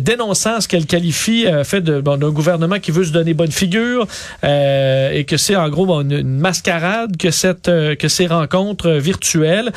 dénonçant 0.00 0.60
ce 0.60 0.68
qu'elle 0.68 0.86
qualifie 0.86 1.46
fait 1.64 1.80
de 1.80 2.00
bon, 2.00 2.16
d'un 2.16 2.30
gouvernement 2.30 2.78
qui 2.78 2.90
veut 2.90 3.04
se 3.04 3.12
donner 3.12 3.34
bonne 3.34 3.52
figure 3.52 4.06
et 4.42 5.24
que 5.28 5.36
c'est 5.36 5.56
en 5.56 5.68
gros 5.68 6.00
une, 6.00 6.38
mascarade 6.38 7.16
que 7.16 7.30
cette 7.30 7.66
que 7.66 8.08
ces 8.08 8.26
rencontres 8.26 8.90
virtuelles. 8.90 9.72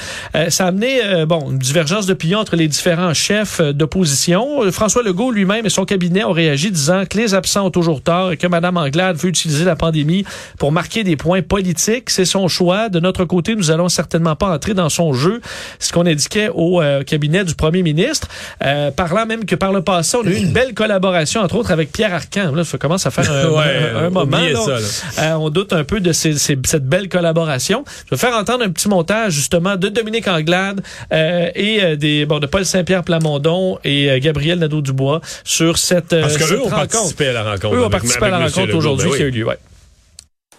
Ça 0.49 0.65
a 0.65 0.67
amené 0.67 1.25
bon 1.25 1.51
une 1.51 1.57
divergence 1.57 2.05
d'opinion 2.05 2.39
entre 2.39 2.55
les 2.55 2.67
différents 2.67 3.13
chefs 3.13 3.61
d'opposition. 3.61 4.71
François 4.71 5.03
Legault 5.03 5.31
lui-même 5.31 5.65
et 5.65 5.69
son 5.69 5.85
cabinet 5.89 6.23
ont 6.23 6.31
réagi 6.31 6.69
disant 6.71 7.03
que 7.09 7.17
les 7.17 7.33
absents 7.33 7.65
ont 7.65 7.71
toujours 7.71 8.01
tort 8.01 8.31
et 8.31 8.37
que 8.37 8.45
Mme 8.47 8.77
Anglade 8.77 9.17
veut 9.17 9.29
utiliser 9.29 9.65
la 9.65 9.75
pandémie 9.75 10.23
pour 10.59 10.71
marquer 10.71 11.03
des 11.03 11.15
points 11.15 11.41
politiques. 11.41 12.09
C'est 12.11 12.25
son 12.25 12.47
choix. 12.47 12.89
De 12.89 12.99
notre 12.99 13.25
côté, 13.25 13.55
nous 13.55 13.71
allons 13.71 13.89
certainement 13.89 14.35
pas 14.35 14.53
entrer 14.53 14.73
dans 14.73 14.89
son 14.89 15.13
jeu. 15.13 15.41
Ce 15.79 15.91
qu'on 15.91 16.05
indiquait 16.05 16.49
au 16.53 16.81
euh, 16.81 17.03
cabinet 17.03 17.43
du 17.43 17.55
premier 17.55 17.81
ministre, 17.81 18.27
euh, 18.63 18.91
parlant 18.91 19.25
même 19.25 19.45
que 19.45 19.55
par 19.55 19.71
le 19.73 19.81
passé, 19.81 20.17
on 20.21 20.25
a 20.27 20.29
eu 20.29 20.35
une 20.35 20.53
belle 20.53 20.73
collaboration, 20.75 21.41
entre 21.41 21.55
autres 21.55 21.71
avec 21.71 21.91
Pierre 21.91 22.13
Arcan. 22.13 22.51
Là, 22.53 22.63
ça 22.63 22.77
commence 22.77 23.05
à 23.07 23.11
faire 23.11 23.31
un, 23.31 23.49
Ouais, 23.57 23.91
un- 23.95 24.05
un 24.05 24.09
moment. 24.11 24.37
oubliez 24.37 24.53
là. 24.53 24.59
ça, 24.85 25.21
là. 25.21 25.33
Euh, 25.33 25.33
on 25.37 25.49
doute 25.49 25.73
un 25.73 25.83
peu 25.83 25.99
de 25.99 26.11
ces- 26.13 26.37
ces- 26.37 26.57
cette 26.65 26.85
belle 26.85 27.09
collaboration. 27.09 27.83
Je 28.05 28.11
vais 28.15 28.17
faire 28.19 28.35
entendre 28.37 28.63
un 28.63 28.69
petit 28.69 28.87
montage 28.87 29.33
justement 29.33 29.75
de 29.75 29.87
Dominique 29.89 30.27
Anglade 30.27 30.81
euh, 31.11 31.49
et 31.55 31.97
des 31.97 32.25
bon 32.27 32.37
de 32.39 32.45
Paul 32.45 32.63
Saint-Pierre 32.65 33.03
Plamondon 33.03 33.79
et 33.83 34.19
Gabriel 34.19 34.59
Nadeau-Dubois 34.59 35.21
sur 35.43 35.78
cette, 35.79 36.13
euh, 36.13 36.21
Parce 36.21 36.33
cette 36.33 36.47
qu'eux 36.47 36.59
ont 36.59 36.63
rencontre. 36.65 36.87
participé 36.91 37.27
à 37.29 37.33
la 37.33 37.43
rencontre. 37.43 37.75
Eux 37.75 37.83
ont 37.85 37.89
participé 37.89 38.25
à 38.25 38.29
la 38.29 38.39
rencontre 38.39 38.75
aujourd'hui 38.75 39.09
Ben 39.09 39.15
qui 39.17 39.23
a 39.23 39.25
eu 39.25 39.31
lieu. 39.31 39.45
Ouais. 39.47 39.57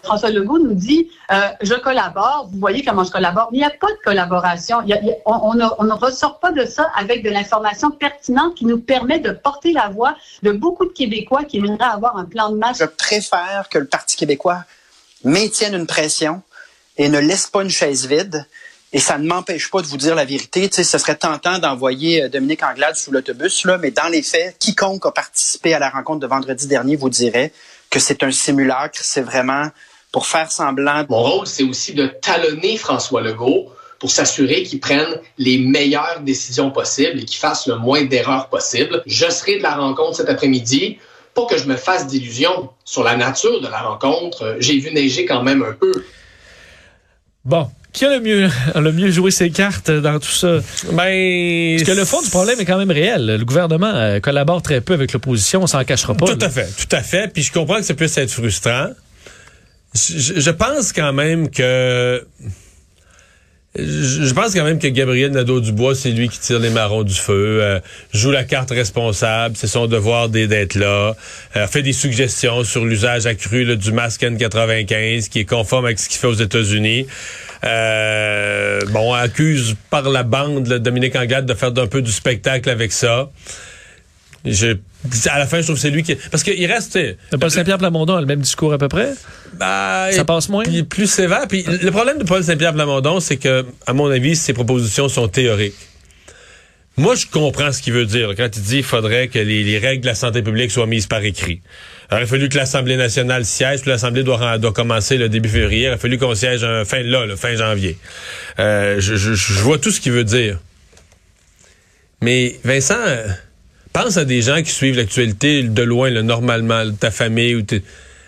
François 0.02 0.30
Legault 0.30 0.58
nous 0.58 0.72
dit 0.74 1.10
euh, 1.30 1.40
je 1.60 1.74
collabore, 1.74 2.48
vous 2.50 2.58
voyez 2.58 2.82
comment 2.82 3.04
je 3.04 3.10
collabore. 3.10 3.48
Mais 3.52 3.58
il 3.58 3.60
n'y 3.60 3.66
a 3.66 3.70
pas 3.70 3.86
de 3.88 3.98
collaboration. 4.02 4.80
Il 4.82 4.88
y 4.88 4.92
a- 4.94 5.00
il 5.02 5.08
y 5.08 5.10
a- 5.10 5.16
on, 5.26 5.50
on 5.50 5.54
ne- 5.54 5.64
on 5.78 5.84
ne 5.84 5.92
ressort 5.92 6.38
pas 6.40 6.52
de 6.52 6.64
ça 6.64 6.90
avec 6.96 7.22
de 7.22 7.28
l'information 7.28 7.90
pertinente 7.90 8.54
qui 8.54 8.64
nous 8.64 8.78
permet 8.78 9.18
de 9.20 9.30
porter 9.32 9.72
la 9.74 9.88
voix 9.88 10.16
de 10.42 10.52
beaucoup 10.52 10.86
de 10.86 10.92
Québécois 10.92 11.44
qui 11.44 11.58
aimeraient 11.58 11.76
avoir 11.84 12.16
un 12.16 12.24
plan 12.24 12.48
de 12.50 12.56
match. 12.56 12.78
Je 12.80 12.86
préfère 12.86 13.68
que 13.70 13.78
le 13.78 13.84
Parti 13.86 14.16
québécois 14.16 14.64
maintienne 15.22 15.74
une 15.74 15.86
pression 15.86 16.40
et 16.96 17.10
ne 17.10 17.18
laisse 17.18 17.46
pas 17.46 17.62
une 17.62 17.70
chaise 17.70 18.06
vide. 18.06 18.46
Et 18.92 18.98
ça 18.98 19.18
ne 19.18 19.26
m'empêche 19.26 19.70
pas 19.70 19.82
de 19.82 19.86
vous 19.86 19.96
dire 19.96 20.16
la 20.16 20.24
vérité. 20.24 20.68
Tu 20.68 20.76
sais, 20.76 20.84
ce 20.84 20.98
serait 20.98 21.14
tentant 21.14 21.58
d'envoyer 21.58 22.24
euh, 22.24 22.28
Dominique 22.28 22.62
Anglade 22.62 22.96
sous 22.96 23.12
l'autobus, 23.12 23.64
là, 23.64 23.78
mais 23.78 23.92
dans 23.92 24.08
les 24.08 24.22
faits, 24.22 24.56
quiconque 24.58 25.06
a 25.06 25.12
participé 25.12 25.74
à 25.74 25.78
la 25.78 25.90
rencontre 25.90 26.20
de 26.20 26.26
vendredi 26.26 26.66
dernier 26.66 26.96
vous 26.96 27.10
dirait 27.10 27.52
que 27.88 28.00
c'est 28.00 28.22
un 28.24 28.32
simulacre. 28.32 28.98
C'est 29.00 29.22
vraiment 29.22 29.68
pour 30.10 30.26
faire 30.26 30.50
semblant. 30.50 31.04
Mon 31.08 31.22
rôle, 31.22 31.46
c'est 31.46 31.62
aussi 31.62 31.94
de 31.94 32.06
talonner 32.06 32.76
François 32.76 33.20
Legault 33.20 33.70
pour 34.00 34.10
s'assurer 34.10 34.64
qu'il 34.64 34.80
prenne 34.80 35.20
les 35.38 35.58
meilleures 35.58 36.20
décisions 36.22 36.72
possibles 36.72 37.20
et 37.20 37.24
qu'il 37.24 37.38
fasse 37.38 37.68
le 37.68 37.76
moins 37.76 38.04
d'erreurs 38.04 38.48
possible. 38.48 39.02
Je 39.06 39.30
serai 39.30 39.58
de 39.58 39.62
la 39.62 39.76
rencontre 39.76 40.16
cet 40.16 40.28
après-midi. 40.28 40.98
Pas 41.34 41.46
que 41.46 41.58
je 41.58 41.66
me 41.66 41.76
fasse 41.76 42.08
d'illusions 42.08 42.70
sur 42.84 43.04
la 43.04 43.16
nature 43.16 43.60
de 43.60 43.68
la 43.68 43.82
rencontre. 43.82 44.42
Euh, 44.42 44.56
J'ai 44.58 44.80
vu 44.80 44.92
neiger 44.92 45.26
quand 45.26 45.44
même 45.44 45.62
un 45.62 45.74
peu. 45.74 45.92
Bon. 47.44 47.70
Qui 47.92 48.04
a 48.04 48.10
le 48.10 48.20
mieux, 48.20 48.48
le 48.74 48.92
mieux 48.92 49.10
joué 49.10 49.30
ses 49.30 49.50
cartes 49.50 49.90
dans 49.90 50.18
tout 50.18 50.30
ça? 50.30 50.58
Ben, 50.92 51.76
Parce 51.76 51.90
que 51.90 51.96
le 51.96 52.04
fond 52.04 52.22
du 52.22 52.30
problème 52.30 52.60
est 52.60 52.64
quand 52.64 52.78
même 52.78 52.90
réel. 52.90 53.26
Le 53.26 53.44
gouvernement 53.44 53.92
euh, 53.92 54.20
collabore 54.20 54.62
très 54.62 54.80
peu 54.80 54.94
avec 54.94 55.12
l'opposition, 55.12 55.62
on 55.62 55.66
s'en 55.66 55.84
cachera 55.84 56.14
pas. 56.14 56.26
Tout 56.26 56.38
là. 56.38 56.46
à 56.46 56.50
fait, 56.50 56.68
tout 56.76 56.94
à 56.94 57.02
fait. 57.02 57.32
Puis 57.32 57.42
je 57.42 57.52
comprends 57.52 57.76
que 57.76 57.84
ça 57.84 57.94
puisse 57.94 58.16
être 58.18 58.30
frustrant. 58.30 58.88
Je, 59.94 60.40
je 60.40 60.50
pense 60.50 60.92
quand 60.92 61.12
même 61.12 61.50
que 61.50 62.24
je 63.76 64.32
pense 64.34 64.52
quand 64.52 64.64
même 64.64 64.80
que 64.80 64.88
Gabriel 64.88 65.30
Nadeau-Dubois, 65.30 65.94
c'est 65.94 66.10
lui 66.10 66.28
qui 66.28 66.40
tire 66.40 66.58
les 66.58 66.70
marrons 66.70 67.04
du 67.04 67.14
feu, 67.14 67.60
euh, 67.62 67.78
joue 68.12 68.32
la 68.32 68.42
carte 68.42 68.70
responsable, 68.70 69.54
c'est 69.56 69.68
son 69.68 69.86
devoir 69.86 70.28
d'être- 70.28 70.74
là, 70.74 71.14
euh, 71.56 71.66
fait 71.68 71.82
des 71.82 71.92
suggestions 71.92 72.64
sur 72.64 72.84
l'usage 72.84 73.26
accru 73.26 73.76
du 73.76 73.92
masque 73.92 74.22
N95 74.24 75.28
qui 75.28 75.38
est 75.40 75.44
conforme 75.44 75.84
avec 75.84 76.00
ce 76.00 76.08
qu'il 76.08 76.18
fait 76.18 76.26
aux 76.26 76.34
États-Unis. 76.34 77.06
Euh, 77.62 78.80
bon, 78.88 79.12
accuse 79.12 79.76
par 79.90 80.08
la 80.08 80.24
bande 80.24 80.66
là, 80.66 80.78
Dominique 80.80 81.14
Anglade 81.14 81.46
de 81.46 81.54
faire 81.54 81.72
un 81.76 81.86
peu 81.86 82.02
du 82.02 82.10
spectacle 82.10 82.70
avec 82.70 82.90
ça. 82.90 83.30
Je, 84.44 84.76
à 85.30 85.38
la 85.38 85.46
fin, 85.46 85.58
je 85.58 85.64
trouve 85.64 85.76
que 85.76 85.82
c'est 85.82 85.90
lui 85.90 86.02
qui... 86.02 86.14
Parce 86.14 86.42
qu'il 86.42 86.64
reste... 86.66 86.98
Paul 87.38 87.50
Saint-Pierre 87.50 87.76
Plamondon 87.78 88.16
a 88.16 88.20
le 88.20 88.26
même 88.26 88.40
discours 88.40 88.72
à 88.72 88.78
peu 88.78 88.88
près? 88.88 89.10
bah, 89.54 90.08
Ça 90.12 90.24
passe 90.24 90.48
moins? 90.48 90.62
Puis 90.64 90.82
plus 90.82 91.06
sévère. 91.10 91.46
Puis 91.48 91.62
le 91.64 91.90
problème 91.90 92.18
de 92.18 92.24
Paul 92.24 92.42
Saint-Pierre 92.42 92.72
Plamondon, 92.72 93.20
c'est 93.20 93.36
que, 93.36 93.66
à 93.86 93.92
mon 93.92 94.10
avis, 94.10 94.36
ses 94.36 94.52
propositions 94.54 95.08
sont 95.08 95.28
théoriques. 95.28 95.74
Moi, 96.96 97.14
je 97.14 97.26
comprends 97.26 97.70
ce 97.72 97.80
qu'il 97.82 97.92
veut 97.92 98.04
dire 98.06 98.30
quand 98.36 98.48
il 98.56 98.62
dit 98.62 98.74
qu'il 98.76 98.82
faudrait 98.82 99.28
que 99.28 99.38
les, 99.38 99.62
les 99.64 99.78
règles 99.78 100.02
de 100.02 100.06
la 100.06 100.14
santé 100.14 100.42
publique 100.42 100.70
soient 100.70 100.86
mises 100.86 101.06
par 101.06 101.22
écrit. 101.24 101.60
Il 102.10 102.14
aurait 102.14 102.26
fallu 102.26 102.48
que 102.48 102.56
l'Assemblée 102.56 102.96
nationale 102.96 103.44
siège, 103.44 103.80
puis 103.82 103.90
l'Assemblée 103.90 104.22
doit, 104.24 104.58
doit 104.58 104.72
commencer 104.72 105.16
le 105.16 105.28
début 105.28 105.48
février. 105.48 105.84
Il 105.84 105.88
aurait 105.88 105.98
fallu 105.98 106.18
qu'on 106.18 106.34
siège 106.34 106.64
un, 106.64 106.84
fin 106.84 107.02
là, 107.02 107.26
le 107.26 107.36
fin 107.36 107.54
janvier. 107.56 107.96
Euh, 108.58 108.96
je, 109.00 109.14
je- 109.16 109.34
je 109.34 109.52
vois 109.60 109.78
tout 109.78 109.90
ce 109.90 110.00
qu'il 110.00 110.12
veut 110.12 110.24
dire. 110.24 110.58
Mais 112.22 112.58
Vincent, 112.64 112.96
euh, 112.98 113.28
pense 113.92 114.16
à 114.16 114.24
des 114.24 114.42
gens 114.42 114.62
qui 114.62 114.70
suivent 114.70 114.96
l'actualité 114.96 115.62
de 115.62 115.82
loin, 115.82 116.10
là, 116.10 116.22
normalement, 116.22 116.82
ta 116.98 117.10
famille 117.10 117.54
ou 117.54 117.62
t'es- 117.62 117.82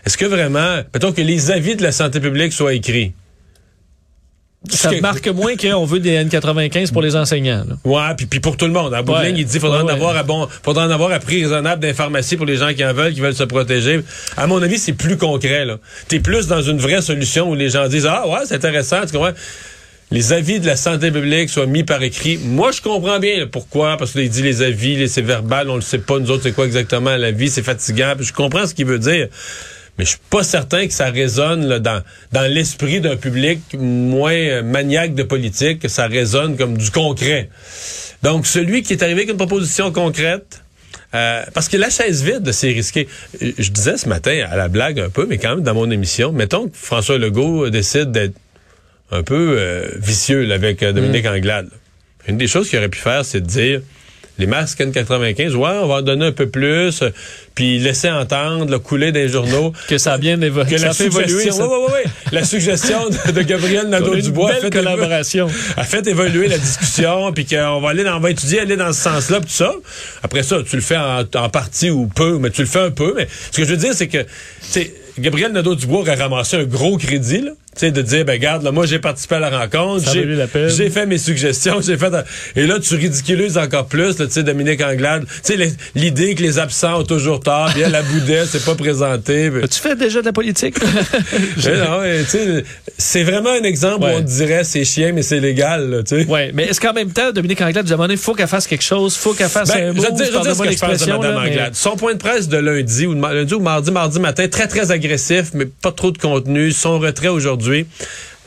Est-ce 0.05 0.17
que 0.19 0.25
vraiment, 0.25 0.83
mettons 0.93 1.13
que 1.13 1.21
les 1.23 1.51
avis 1.53 1.77
de 1.77 1.83
la 1.83 1.93
santé 1.93 2.19
publique 2.21 2.53
soient 2.53 2.75
écrits? 2.75 3.13
Ça 4.71 4.91
que- 4.91 5.01
marque 5.01 5.27
moins 5.27 5.57
qu'on 5.57 5.85
veut 5.85 5.99
des 5.99 6.13
N95 6.25 6.93
pour 6.93 7.03
les 7.03 7.17
enseignants. 7.17 7.65
là. 7.69 7.77
Ouais, 7.85 8.15
puis, 8.17 8.27
puis 8.27 8.39
pour 8.39 8.57
tout 8.57 8.67
le 8.67 8.73
monde. 8.73 8.95
En 8.95 9.03
bout 9.03 9.13
de 9.13 9.19
Ouais. 9.19 9.27
ligne, 9.27 9.39
il 9.39 9.45
dit 9.45 9.59
faudra 9.59 9.79
Ouais, 9.79 9.83
en 9.83 9.87
ouais. 9.87 9.93
avoir 9.93 10.17
à 10.17 10.23
bon, 10.23 10.47
faudra 10.63 10.87
en 10.87 10.91
avoir 10.91 11.11
à 11.11 11.19
prix 11.19 11.43
raisonnable 11.43 11.83
d'informatie 11.83 12.37
pour 12.37 12.47
les 12.47 12.57
gens 12.57 12.73
qui 12.73 12.85
en 12.85 12.93
veulent, 12.93 13.13
qui 13.13 13.21
veulent 13.21 13.35
se 13.35 13.43
protéger. 13.43 14.03
À 14.37 14.47
mon 14.47 14.63
avis, 14.63 14.79
c'est 14.79 14.93
plus 14.93 15.17
concret, 15.17 15.65
là. 15.65 15.79
T'es 16.07 16.21
plus 16.21 16.47
dans 16.47 16.63
une 16.63 16.79
vraie 16.79 17.03
solution 17.03 17.51
où 17.51 17.57
les 17.57 17.71
gens 17.71 17.89
disent, 17.89 18.07
ah 18.07 18.29
ouais, 18.29 18.39
c'est 18.45 18.55
intéressant, 18.55 19.01
tu 19.05 19.13
comprends? 19.13 19.33
Les 20.13 20.35
avis 20.35 20.61
de 20.61 20.67
la 20.67 20.77
santé 20.77 21.11
publique 21.11 21.49
soient 21.49 21.65
mis 21.65 21.85
par 21.85 22.03
écrit. 22.03 22.37
Moi, 22.37 22.71
je 22.71 22.83
comprends 22.83 23.19
bien 23.19 23.47
pourquoi, 23.47 23.97
parce 23.97 24.13
qu'il 24.13 24.29
dit 24.29 24.43
les 24.43 24.61
avis, 24.61 25.09
c'est 25.09 25.23
verbal, 25.23 25.71
on 25.71 25.77
le 25.77 25.81
sait 25.81 26.01
pas, 26.01 26.19
nous 26.19 26.31
autres, 26.31 26.43
c'est 26.43 26.53
quoi 26.53 26.67
exactement 26.67 27.17
la 27.17 27.31
vie, 27.31 27.49
c'est 27.49 27.63
fatigant, 27.63 28.13
je 28.21 28.31
comprends 28.31 28.67
ce 28.67 28.75
qu'il 28.75 28.85
veut 28.85 28.99
dire. 28.99 29.29
Mais 29.97 30.05
je 30.05 30.11
suis 30.11 30.19
pas 30.29 30.43
certain 30.43 30.87
que 30.87 30.93
ça 30.93 31.07
résonne 31.07 31.67
là, 31.67 31.79
dans, 31.79 32.03
dans 32.31 32.43
l'esprit 32.43 33.01
d'un 33.01 33.17
public 33.17 33.61
moins 33.73 34.35
euh, 34.35 34.63
maniaque 34.63 35.15
de 35.15 35.23
politique, 35.23 35.79
que 35.79 35.89
ça 35.89 36.09
résonne 36.09 36.59
comme 36.59 36.77
du 36.77 36.91
concret. 36.91 37.49
Donc, 38.23 38.47
celui 38.47 38.83
qui 38.83 38.93
est 38.93 39.03
arrivé 39.03 39.21
avec 39.21 39.31
une 39.31 39.39
proposition 39.39 39.93
concrète, 39.93 40.61
euh, 41.15 41.43
parce 41.55 41.71
que 41.71 41.79
la 41.79 41.89
chaise 41.89 42.23
vide, 42.23 42.53
c'est 42.53 42.69
risqué. 42.69 43.09
Euh, 43.43 43.53
Je 43.57 43.71
disais 43.71 43.97
ce 43.97 44.11
matin, 44.11 44.47
à 44.51 44.57
la 44.57 44.69
blague 44.69 45.01
un 45.01 45.09
peu, 45.09 45.25
mais 45.25 45.39
quand 45.39 45.55
même 45.55 45.65
dans 45.65 45.75
mon 45.75 45.91
émission, 45.91 46.33
mettons 46.33 46.69
que 46.69 46.77
François 46.77 47.17
Legault 47.17 47.71
décide 47.71 48.13
d'être 48.13 48.35
un 49.13 49.23
peu 49.23 49.57
euh, 49.59 49.89
vicieux 49.99 50.45
là, 50.45 50.55
avec 50.57 50.83
euh, 50.83 50.93
Dominique 50.93 51.27
Anglade. 51.27 51.69
Une 52.29 52.39
des 52.39 52.47
choses 52.49 52.69
qu'il 52.69 52.79
aurait 52.79 52.89
pu 52.89 52.99
faire, 52.99 53.25
c'est 53.25 53.41
de 53.41 53.47
dire 53.47 53.81
les 54.39 54.47
masques 54.47 54.81
N95, 54.81 55.55
ouais, 55.55 55.69
on 55.83 55.87
va 55.87 55.97
en 55.97 56.03
donner 56.03 56.25
un 56.27 56.33
peu 56.33 56.49
plus, 56.49 57.03
euh, 57.03 57.11
puis 57.55 57.79
laisser 57.79 58.09
entendre, 58.11 58.71
le 58.71 58.79
couler 58.79 59.13
les 59.13 59.29
journaux. 59.29 59.73
Que 59.89 59.99
ça 59.99 60.15
a 60.15 60.19
bien 60.19 60.39
évo- 60.41 60.65
Que 60.67 60.79
ça 60.79 60.87
la 60.99 61.05
évoluer. 61.05 61.29
suggestion, 61.29 61.55
ça. 61.57 61.69
ouais, 61.69 61.77
ouais, 61.87 61.93
ouais, 61.93 62.05
la 62.33 62.43
suggestion 62.45 62.99
de, 63.11 63.33
de 63.33 63.43
Gabriel 63.43 63.87
Nadeau-Dubois 63.91 64.53
a 64.53 64.55
fait, 64.55 64.71
collaboration. 64.71 65.49
a 65.77 65.85
fait 65.85 66.07
évoluer 66.07 66.49
la 66.49 66.57
discussion, 66.59 67.31
puis 67.33 67.45
qu'on 67.45 67.81
va 67.81 67.91
aller 67.91 68.05
dans, 68.05 68.17
on 68.17 68.21
va 68.21 68.31
étudier, 68.31 68.61
aller 68.61 68.77
dans 68.77 68.93
ce 68.95 69.03
sens-là, 69.03 69.41
puis 69.41 69.49
tout 69.51 69.57
ça. 69.57 69.75
Après 70.23 70.43
ça, 70.43 70.61
tu 70.67 70.77
le 70.77 70.83
fais 70.83 70.97
en, 70.97 71.25
en 71.35 71.49
partie 71.51 71.91
ou 71.91 72.07
peu, 72.07 72.39
mais 72.39 72.49
tu 72.49 72.63
le 72.63 72.69
fais 72.69 72.81
un 72.81 72.91
peu. 72.91 73.13
Mais 73.15 73.29
ce 73.51 73.57
que 73.59 73.65
je 73.65 73.71
veux 73.71 73.77
dire, 73.77 73.93
c'est 73.95 74.09
que, 74.09 74.25
Gabriel 75.19 75.53
Nadeau-Dubois 75.53 76.01
aurait 76.01 76.15
ramassé 76.15 76.57
un 76.57 76.65
gros 76.65 76.97
crédit, 76.97 77.43
là. 77.43 77.51
Sais, 77.75 77.91
de 77.91 78.03
dire, 78.03 78.27
ben, 78.27 78.33
regarde, 78.35 78.63
là, 78.65 78.71
moi, 78.71 78.85
j'ai 78.85 78.99
participé 78.99 79.37
à 79.37 79.41
la 79.41 79.49
rencontre, 79.49 80.07
a 80.07 80.13
j'ai, 80.69 80.91
fait 80.91 81.07
mes 81.07 81.17
suggestions, 81.17 81.81
j'ai 81.87 81.97
fait, 81.97 82.13
et 82.55 82.67
là, 82.67 82.79
tu 82.79 82.97
ridiculises 82.97 83.57
encore 83.57 83.87
plus, 83.87 84.17
tu 84.17 84.27
sais, 84.29 84.43
Dominique 84.43 84.83
Anglade. 84.83 85.25
Tu 85.43 85.57
sais, 85.57 85.73
l'idée 85.95 86.35
que 86.35 86.43
les 86.43 86.59
absents 86.59 87.01
ont 87.01 87.05
toujours 87.05 87.41
tort, 87.41 87.71
bien, 87.75 87.89
la 87.89 88.03
boudette, 88.03 88.49
c'est 88.49 88.65
pas 88.65 88.75
présenté. 88.75 89.51
Tu 89.71 89.81
fais 89.81 89.97
déjà 89.97 90.21
de 90.21 90.27
la 90.27 90.35
politique? 90.35 90.77
non, 91.67 92.01
c'est 92.99 93.23
vraiment 93.23 93.51
un 93.51 93.63
exemple 93.65 94.05
Ouais. 94.05 94.15
où 94.15 94.19
on 94.19 94.21
dirait 94.21 94.65
c'est 94.65 94.85
chien, 94.85 95.13
mais 95.13 95.23
c'est 95.23 95.41
légal, 95.41 96.03
tu 96.07 96.21
sais. 96.21 96.27
Oui, 96.29 96.51
mais 96.53 96.65
est-ce 96.65 96.81
qu'en 96.81 96.93
même 96.93 97.11
temps, 97.13 97.33
Dominique 97.33 97.61
Anglade, 97.63 97.89
moment 97.91 98.03
donné, 98.05 98.15
il 98.15 98.19
faut 98.21 98.35
qu'elle 98.35 98.49
fasse 98.49 98.67
quelque 98.67 98.85
chose, 98.85 99.17
faut 99.17 99.33
qu'elle 99.33 99.49
fasse 99.49 99.69
Ben, 99.69 99.91
un 99.91 99.93
je 99.93 99.97
mot, 99.97 100.03
te 100.03 100.09
je 100.25 100.31
te 100.31 100.43
dire 100.43 100.55
ce 100.57 100.63
que 100.63 100.71
je 100.71 101.05
de 101.05 101.11
Mme 101.11 101.23
là, 101.23 101.41
mais- 101.45 101.51
Anglade. 101.51 101.75
Son 101.75 101.97
point 101.97 102.13
de 102.15 102.19
presse 102.19 102.49
de 102.49 102.59
lundi 102.59 103.07
ou, 103.07 103.15
de 103.15 103.21
lundi 103.21 103.55
ou 103.55 103.61
mardi, 103.61 103.91
mardi 103.91 104.21
matin, 104.21 104.47
très, 104.49 104.67
très 104.67 104.91
agressif, 104.91 105.51
mais 105.55 105.67
pas 105.67 105.93
trop 105.93 106.11
de 106.11 106.19
contenu. 106.19 106.73
Son 106.73 106.99
retrait 106.99 107.29
aujourd'hui. 107.29 107.62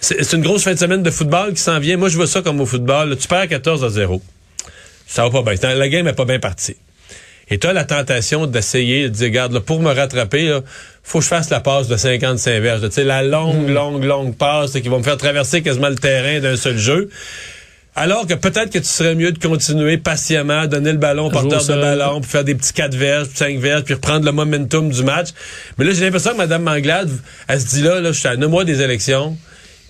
C'est 0.02 0.24
c'est 0.24 0.36
une 0.36 0.44
grosse 0.44 0.64
fin 0.64 0.74
de 0.74 0.80
semaine 0.80 1.04
de 1.04 1.12
football 1.12 1.54
qui 1.54 1.62
s'en 1.62 1.80
vient. 1.80 1.98
Moi, 1.98 2.10
je 2.10 2.16
vois 2.16 2.28
ça 2.28 2.42
comme 2.42 2.62
au 2.62 2.66
football. 2.66 3.10
là, 3.10 3.16
tu 3.16 3.28
perds 3.28 3.48
14 3.48 3.84
à 3.84 3.90
0. 3.90 4.22
Ça 5.08 5.28
va 5.28 5.42
pas 5.44 5.56
bien. 5.56 5.76
La 5.76 5.90
game 5.90 6.08
est 6.08 6.14
pas 6.14 6.26
bien 6.26 6.40
partie. 6.40 6.76
et 7.50 7.58
tu 7.60 7.68
as 7.68 7.74
la 7.74 7.86
tentation 7.86 8.48
d'essayer 8.48 9.04
de 9.04 9.14
dire, 9.14 9.28
regarde, 9.28 9.54
là, 9.54 9.62
pour 9.62 9.80
me 9.80 9.92
rattraper, 9.92 10.48
là, 10.48 10.62
faut 11.04 11.20
que 11.20 11.24
je 11.24 11.30
fasse 11.30 11.50
la 11.50 11.60
passe 11.60 11.88
de 11.88 11.96
55 11.96 12.60
verges. 12.60 12.82
Tu 12.82 12.92
sais, 12.92 13.04
la 13.04 13.24
longue, 13.24 13.70
longue, 13.70 14.04
longue 14.04 14.36
passe 14.36 14.74
qui 14.74 14.90
va 14.90 14.98
me 14.98 15.04
faire 15.04 15.18
traverser 15.18 15.62
quasiment 15.62 15.90
le 15.90 15.96
terrain 15.96 16.40
d'un 16.40 16.56
seul 16.56 16.78
jeu. 16.78 17.10
Alors 17.98 18.28
que 18.28 18.34
peut-être 18.34 18.72
que 18.72 18.80
tu 18.80 18.86
serais 18.86 19.16
mieux 19.16 19.32
de 19.32 19.40
continuer 19.40 19.98
patiemment, 19.98 20.60
à 20.60 20.68
donner 20.68 20.92
le 20.92 20.98
ballon 20.98 21.30
porteur 21.30 21.64
de 21.64 21.82
ballon, 21.82 22.20
puis 22.20 22.30
faire 22.30 22.44
des 22.44 22.54
petits 22.54 22.74
4 22.74 22.94
verges, 22.94 23.30
puis 23.30 23.38
5 23.38 23.60
verges, 23.60 23.84
puis 23.84 23.94
reprendre 23.94 24.26
le 24.26 24.34
momentum 24.34 24.90
du 24.90 25.04
match. 25.04 25.30
Mais 25.78 25.86
là, 25.86 25.94
j'ai 25.94 26.04
l'impression 26.04 26.32
que 26.32 26.38
Mme 26.38 26.64
Manglade, 26.64 27.10
elle 27.48 27.62
se 27.62 27.68
dit 27.68 27.82
là, 27.82 28.02
là, 28.02 28.12
je 28.12 28.20
suis 28.20 28.28
à 28.28 28.36
9 28.36 28.50
mois 28.50 28.66
des 28.66 28.82
élections, 28.82 29.38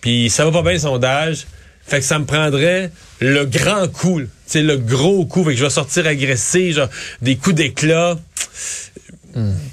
puis 0.02 0.30
ça 0.30 0.46
va 0.46 0.52
pas 0.52 0.62
bien 0.62 0.74
le 0.74 0.80
sondage. 0.80 1.48
Fait 1.88 2.00
que 2.00 2.06
ça 2.06 2.18
me 2.18 2.26
prendrait 2.26 2.92
le 3.20 3.46
grand 3.46 3.88
coup, 3.88 4.22
c'est 4.46 4.64
le 4.64 4.78
gros 4.78 5.26
coup, 5.26 5.44
fait 5.44 5.52
que 5.52 5.58
je 5.58 5.64
vais 5.64 5.70
sortir 5.70 6.08
agressé, 6.08 6.72
genre 6.74 6.90
des 7.22 7.36
coups 7.36 7.56
d'éclat. 7.56 8.18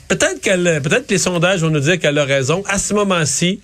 Peut-être 0.08 0.40
qu'elle, 0.40 0.80
peut-être 0.82 1.06
que 1.06 1.12
les 1.12 1.18
sondages 1.18 1.60
vont 1.60 1.70
nous 1.70 1.80
dire 1.80 1.98
qu'elle 1.98 2.18
a 2.18 2.24
raison. 2.24 2.64
À 2.68 2.78
ce 2.78 2.94
moment-ci, 2.94 3.60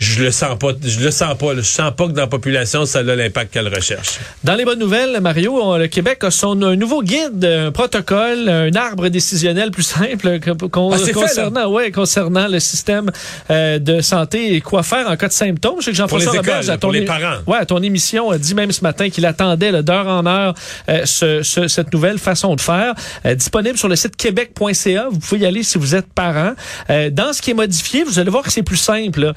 je 0.00 0.24
le 0.24 0.30
sens 0.30 0.58
pas, 0.58 0.68
je 0.82 0.98
le 1.00 1.10
sens 1.10 1.36
pas. 1.38 1.52
là. 1.54 1.60
Je 1.60 1.66
sens 1.68 1.92
pas 1.94 2.06
que 2.06 2.12
dans 2.12 2.22
la 2.22 2.26
population, 2.26 2.86
ça 2.86 3.00
a 3.00 3.02
l'impact 3.02 3.52
qu'elle 3.52 3.68
recherche. 3.72 4.18
Dans 4.42 4.54
les 4.54 4.64
bonnes 4.64 4.78
nouvelles, 4.78 5.20
Mario, 5.20 5.60
on- 5.62 5.76
le 5.76 5.86
Québec 5.88 6.24
a 6.24 6.30
son 6.30 6.60
un 6.62 6.74
nouveau 6.74 7.02
guide, 7.02 7.44
un 7.44 7.70
protocole, 7.70 8.48
un 8.48 8.74
arbre 8.74 9.08
décisionnel 9.08 9.70
plus 9.70 9.82
simple 9.82 10.40
con- 10.70 10.90
Ah, 10.92 10.96
fait, 10.98 11.12
concernant, 11.12 11.70
ouais, 11.70 11.90
concernant 11.90 12.48
le 12.48 12.58
système 12.60 13.10
euh, 13.50 13.78
de 13.78 14.00
santé 14.00 14.54
et 14.54 14.60
quoi 14.62 14.82
faire 14.82 15.08
en 15.08 15.16
cas 15.16 15.28
de 15.28 15.32
symptômes. 15.32 15.76
Je 15.80 15.84
sais 15.86 15.90
que 15.90 15.96
Jean-François 15.98 16.32
à 16.70 16.78
ton 16.78 16.88
pour 16.88 16.92
les 16.92 17.00
parents. 17.04 17.36
Ouais, 17.46 17.58
à 17.58 17.66
ton 17.66 17.82
émission, 17.82 18.30
a 18.30 18.38
dit 18.38 18.54
même 18.54 18.72
ce 18.72 18.82
matin 18.82 19.10
qu'il 19.10 19.26
attendait 19.26 19.82
d'heure 19.82 20.06
en 20.08 20.24
heure 20.26 20.54
euh, 20.88 21.02
ce- 21.04 21.42
ce- 21.42 21.68
cette 21.68 21.92
nouvelle 21.92 22.18
façon 22.18 22.54
de 22.54 22.60
faire. 22.60 22.94
Euh, 23.26 23.34
disponible 23.34 23.76
sur 23.76 23.88
le 23.88 23.96
site 23.96 24.16
québec.ca. 24.16 25.08
Vous 25.10 25.18
pouvez 25.18 25.42
y 25.42 25.46
aller 25.46 25.62
si 25.62 25.76
vous 25.76 25.94
êtes 25.94 26.10
parent. 26.12 26.52
Euh, 26.88 27.10
dans 27.10 27.32
ce 27.34 27.42
qui 27.42 27.50
est 27.50 27.54
modifié, 27.54 28.02
vous 28.04 28.18
allez 28.18 28.30
voir 28.30 28.42
que 28.42 28.50
c'est 28.50 28.62
plus 28.62 28.76
simple. 28.78 29.20
là. 29.20 29.32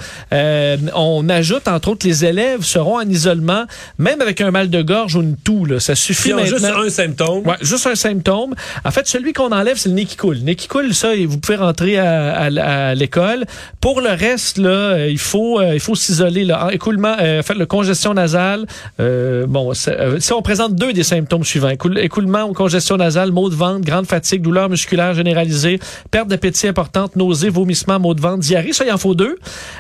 Euh, 0.54 0.78
on 0.96 1.28
ajoute, 1.30 1.68
entre 1.68 1.90
autres, 1.90 2.06
les 2.08 2.26
élèves 2.26 2.64
seront 2.64 2.98
en 2.98 3.10
isolement, 3.10 3.64
même 3.98 4.22
avec 4.22 4.40
un 4.42 4.52
mal 4.52 4.70
de 4.70 4.82
gorge 4.82 5.16
ou 5.16 5.22
une 5.22 5.36
toux. 5.36 5.66
Là. 5.66 5.80
Ça 5.80 5.96
suffit 5.96 6.30
Ils 6.30 6.34
ont 6.34 6.38
maintenant. 6.38 6.58
juste 6.58 6.66
un 6.78 6.90
symptôme. 6.90 7.48
Ouais, 7.48 7.56
juste 7.62 7.88
un 7.88 7.96
symptôme. 7.96 8.54
En 8.86 8.92
fait, 8.92 9.08
celui 9.08 9.34
qu'on 9.34 9.52
enlève, 9.52 9.78
c'est 9.78 9.90
le 9.90 9.96
nez 9.96 10.06
qui 10.06 10.16
coule. 10.16 10.36
Le 10.38 10.42
nez 10.44 10.56
qui 10.56 10.68
coule, 10.68 10.94
ça, 10.94 11.10
vous 11.28 11.38
pouvez 11.40 11.58
rentrer 11.58 11.98
à, 11.98 12.34
à- 12.34 12.90
à 12.90 12.96
l'école. 12.96 13.46
Pour 13.82 14.02
le 14.02 14.10
reste, 14.10 14.58
là, 14.58 15.08
il 15.08 15.18
faut, 15.18 15.60
euh, 15.60 15.74
il 15.74 15.80
faut 15.80 15.96
s'isoler. 15.96 16.48
Écoulement, 16.72 17.16
euh, 17.22 17.42
fait 17.42 17.56
le 17.56 17.66
congestion 17.66 18.14
nasale. 18.14 18.66
euh, 19.00 19.46
bon, 19.48 19.72
euh, 19.88 20.20
si 20.20 20.34
on 20.34 20.42
présente 20.42 20.76
deux 20.76 20.94
des 20.94 21.04
symptômes 21.04 21.44
suivants, 21.44 21.70
Écoule- 21.70 21.98
écoulement 22.00 22.44
ou 22.44 22.54
congestion 22.54 22.98
nasale, 22.98 23.32
maux 23.32 23.50
de 23.50 23.56
ventre, 23.56 23.82
grande 23.82 24.06
fatigue, 24.06 24.42
douleur 24.42 24.70
musculaire 24.70 25.14
généralisée, 25.14 25.80
perte 26.12 26.28
d'appétit 26.28 26.68
importante, 26.68 27.16
nausées, 27.16 27.50
vomissements, 27.50 28.00
maux 28.00 28.14
de 28.14 28.22
ventre, 28.22 28.40
diarrhée, 28.40 28.74
ça, 28.74 28.86
il 28.86 28.92
en 28.92 28.98
faut 28.98 29.16
deux. 29.16 29.38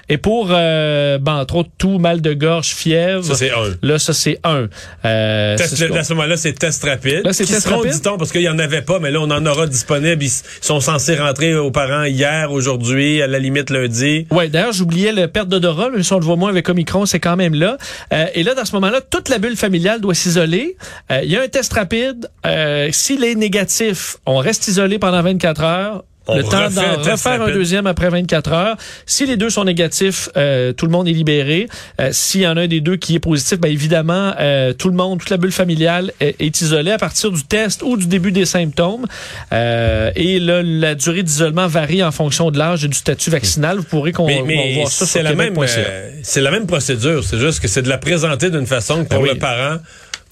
Et 0.09 0.17
pour, 0.17 0.47
euh, 0.63 1.17
ben, 1.17 1.35
entre 1.35 1.55
autres, 1.57 1.69
tout, 1.77 1.99
mal 1.99 2.21
de 2.21 2.33
gorge, 2.33 2.67
fièvre. 2.73 3.23
Ça, 3.23 3.35
c'est 3.35 3.51
un. 3.51 3.73
Là, 3.81 3.99
ça, 3.99 4.13
c'est 4.13 4.39
un. 4.43 4.67
Euh, 5.05 5.57
Test- 5.57 5.75
c'est 5.75 5.87
ce 5.87 5.93
à 5.93 6.03
ce 6.03 6.13
moment-là, 6.13 6.37
c'est 6.37 6.53
test 6.53 6.83
rapide. 6.83 7.21
Là, 7.25 7.33
c'est 7.33 7.43
Qui 7.45 7.51
test 7.53 7.65
seront, 7.67 7.77
rapide? 7.79 7.91
dit-on, 7.93 8.17
parce 8.17 8.31
qu'il 8.31 8.41
n'y 8.41 8.49
en 8.49 8.59
avait 8.59 8.81
pas, 8.81 8.99
mais 8.99 9.11
là, 9.11 9.19
on 9.21 9.29
en 9.31 9.45
aura 9.45 9.67
disponible. 9.67 10.23
Ils 10.23 10.31
sont 10.61 10.79
censés 10.79 11.15
rentrer 11.15 11.55
aux 11.55 11.71
parents 11.71 12.03
hier, 12.05 12.51
aujourd'hui, 12.51 13.21
à 13.21 13.27
la 13.27 13.39
limite 13.39 13.69
lundi. 13.69 14.25
Ouais, 14.31 14.49
d'ailleurs, 14.49 14.73
j'oubliais 14.73 15.11
le 15.11 15.27
perte 15.27 15.49
d'odorat, 15.49 15.89
même 15.89 16.03
si 16.03 16.13
on 16.13 16.19
le 16.19 16.25
voit 16.25 16.35
moins 16.35 16.49
avec 16.49 16.67
Omicron, 16.69 17.05
c'est 17.05 17.19
quand 17.19 17.35
même 17.35 17.53
là. 17.53 17.77
Euh, 18.13 18.25
et 18.33 18.43
là, 18.43 18.53
dans 18.55 18.65
ce 18.65 18.73
moment-là, 18.75 19.01
toute 19.01 19.29
la 19.29 19.37
bulle 19.39 19.57
familiale 19.57 20.01
doit 20.01 20.13
s'isoler. 20.15 20.77
Euh, 21.11 21.21
Il 21.23 21.31
y 21.31 21.37
a 21.37 21.41
un 21.41 21.47
test 21.47 21.73
rapide. 21.73 22.29
Euh, 22.45 22.89
S'il 22.91 23.23
est 23.23 23.35
négatif, 23.35 24.17
on 24.25 24.37
reste 24.37 24.67
isolé 24.67 24.99
pendant 24.99 25.21
24 25.21 25.63
heures. 25.63 26.03
On 26.27 26.37
le 26.37 26.43
temps 26.43 26.69
d'en 26.69 27.11
refaire 27.11 27.41
un 27.41 27.51
deuxième 27.51 27.85
après 27.85 28.09
24 28.09 28.51
heures. 28.53 28.77
Si 29.05 29.25
les 29.25 29.35
deux 29.35 29.49
sont 29.49 29.65
négatifs, 29.65 30.29
euh, 30.37 30.71
tout 30.71 30.85
le 30.85 30.91
monde 30.91 31.07
est 31.07 31.11
libéré. 31.13 31.67
Euh, 31.99 32.09
S'il 32.13 32.41
y 32.41 32.47
en 32.47 32.55
a 32.55 32.61
un 32.61 32.67
des 32.67 32.79
deux 32.79 32.95
qui 32.95 33.15
est 33.15 33.19
positif, 33.19 33.59
ben 33.59 33.69
évidemment, 33.71 34.33
euh, 34.39 34.71
tout 34.73 34.87
le 34.89 34.95
monde, 34.95 35.19
toute 35.19 35.29
la 35.29 35.37
bulle 35.37 35.51
familiale 35.51 36.11
est, 36.21 36.39
est 36.39 36.61
isolée 36.61 36.91
à 36.91 36.97
partir 36.97 37.31
du 37.31 37.43
test 37.43 37.81
ou 37.83 37.97
du 37.97 38.07
début 38.07 38.31
des 38.31 38.45
symptômes. 38.45 39.05
Euh, 39.51 40.11
et 40.15 40.39
là, 40.39 40.61
la 40.63 40.95
durée 40.95 41.23
d'isolement 41.23 41.67
varie 41.67 42.03
en 42.03 42.11
fonction 42.11 42.51
de 42.51 42.57
l'âge 42.57 42.85
et 42.85 42.87
du 42.87 42.97
statut 42.97 43.29
vaccinal. 43.29 43.77
Vous 43.77 43.83
pourrez 43.83 44.11
qu'on 44.13 44.27
voir 44.27 44.87
ça 44.87 45.05
sur 45.05 45.23
la 45.23 45.35
même, 45.35 45.55
euh, 45.57 46.09
c'est 46.23 46.41
la 46.41 46.51
même 46.51 46.67
procédure. 46.67 47.23
C'est 47.23 47.37
juste 47.39 47.59
que 47.59 47.67
c'est 47.67 47.81
de 47.81 47.89
la 47.89 47.97
présenter 47.97 48.49
d'une 48.49 48.67
façon 48.67 49.03
que 49.03 49.09
pour 49.09 49.19
Ben 49.19 49.23
oui. 49.23 49.33
le 49.33 49.39
parent, 49.39 49.77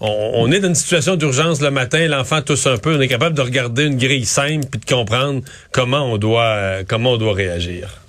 on, 0.02 0.52
est 0.52 0.60
dans 0.60 0.70
une 0.70 0.76
situation 0.76 1.16
d'urgence 1.16 1.62
le 1.62 1.70
matin, 1.72 2.08
l'enfant 2.08 2.42
tousse 2.42 2.66
un 2.66 2.78
peu, 2.78 2.96
on 2.96 3.02
est 3.02 3.08
capable 3.08 3.36
de 3.36 3.42
regarder 3.42 3.86
une 3.86 3.98
grille 3.98 4.26
simple 4.26 4.66
puis 4.70 4.80
de 4.80 4.86
comprendre 4.86 5.42
comment 5.72 6.12
on 6.12 6.18
doit, 6.18 6.44
euh, 6.44 6.84
comment 6.88 7.14
on 7.14 7.18
doit 7.18 7.34
réagir. 7.34 8.02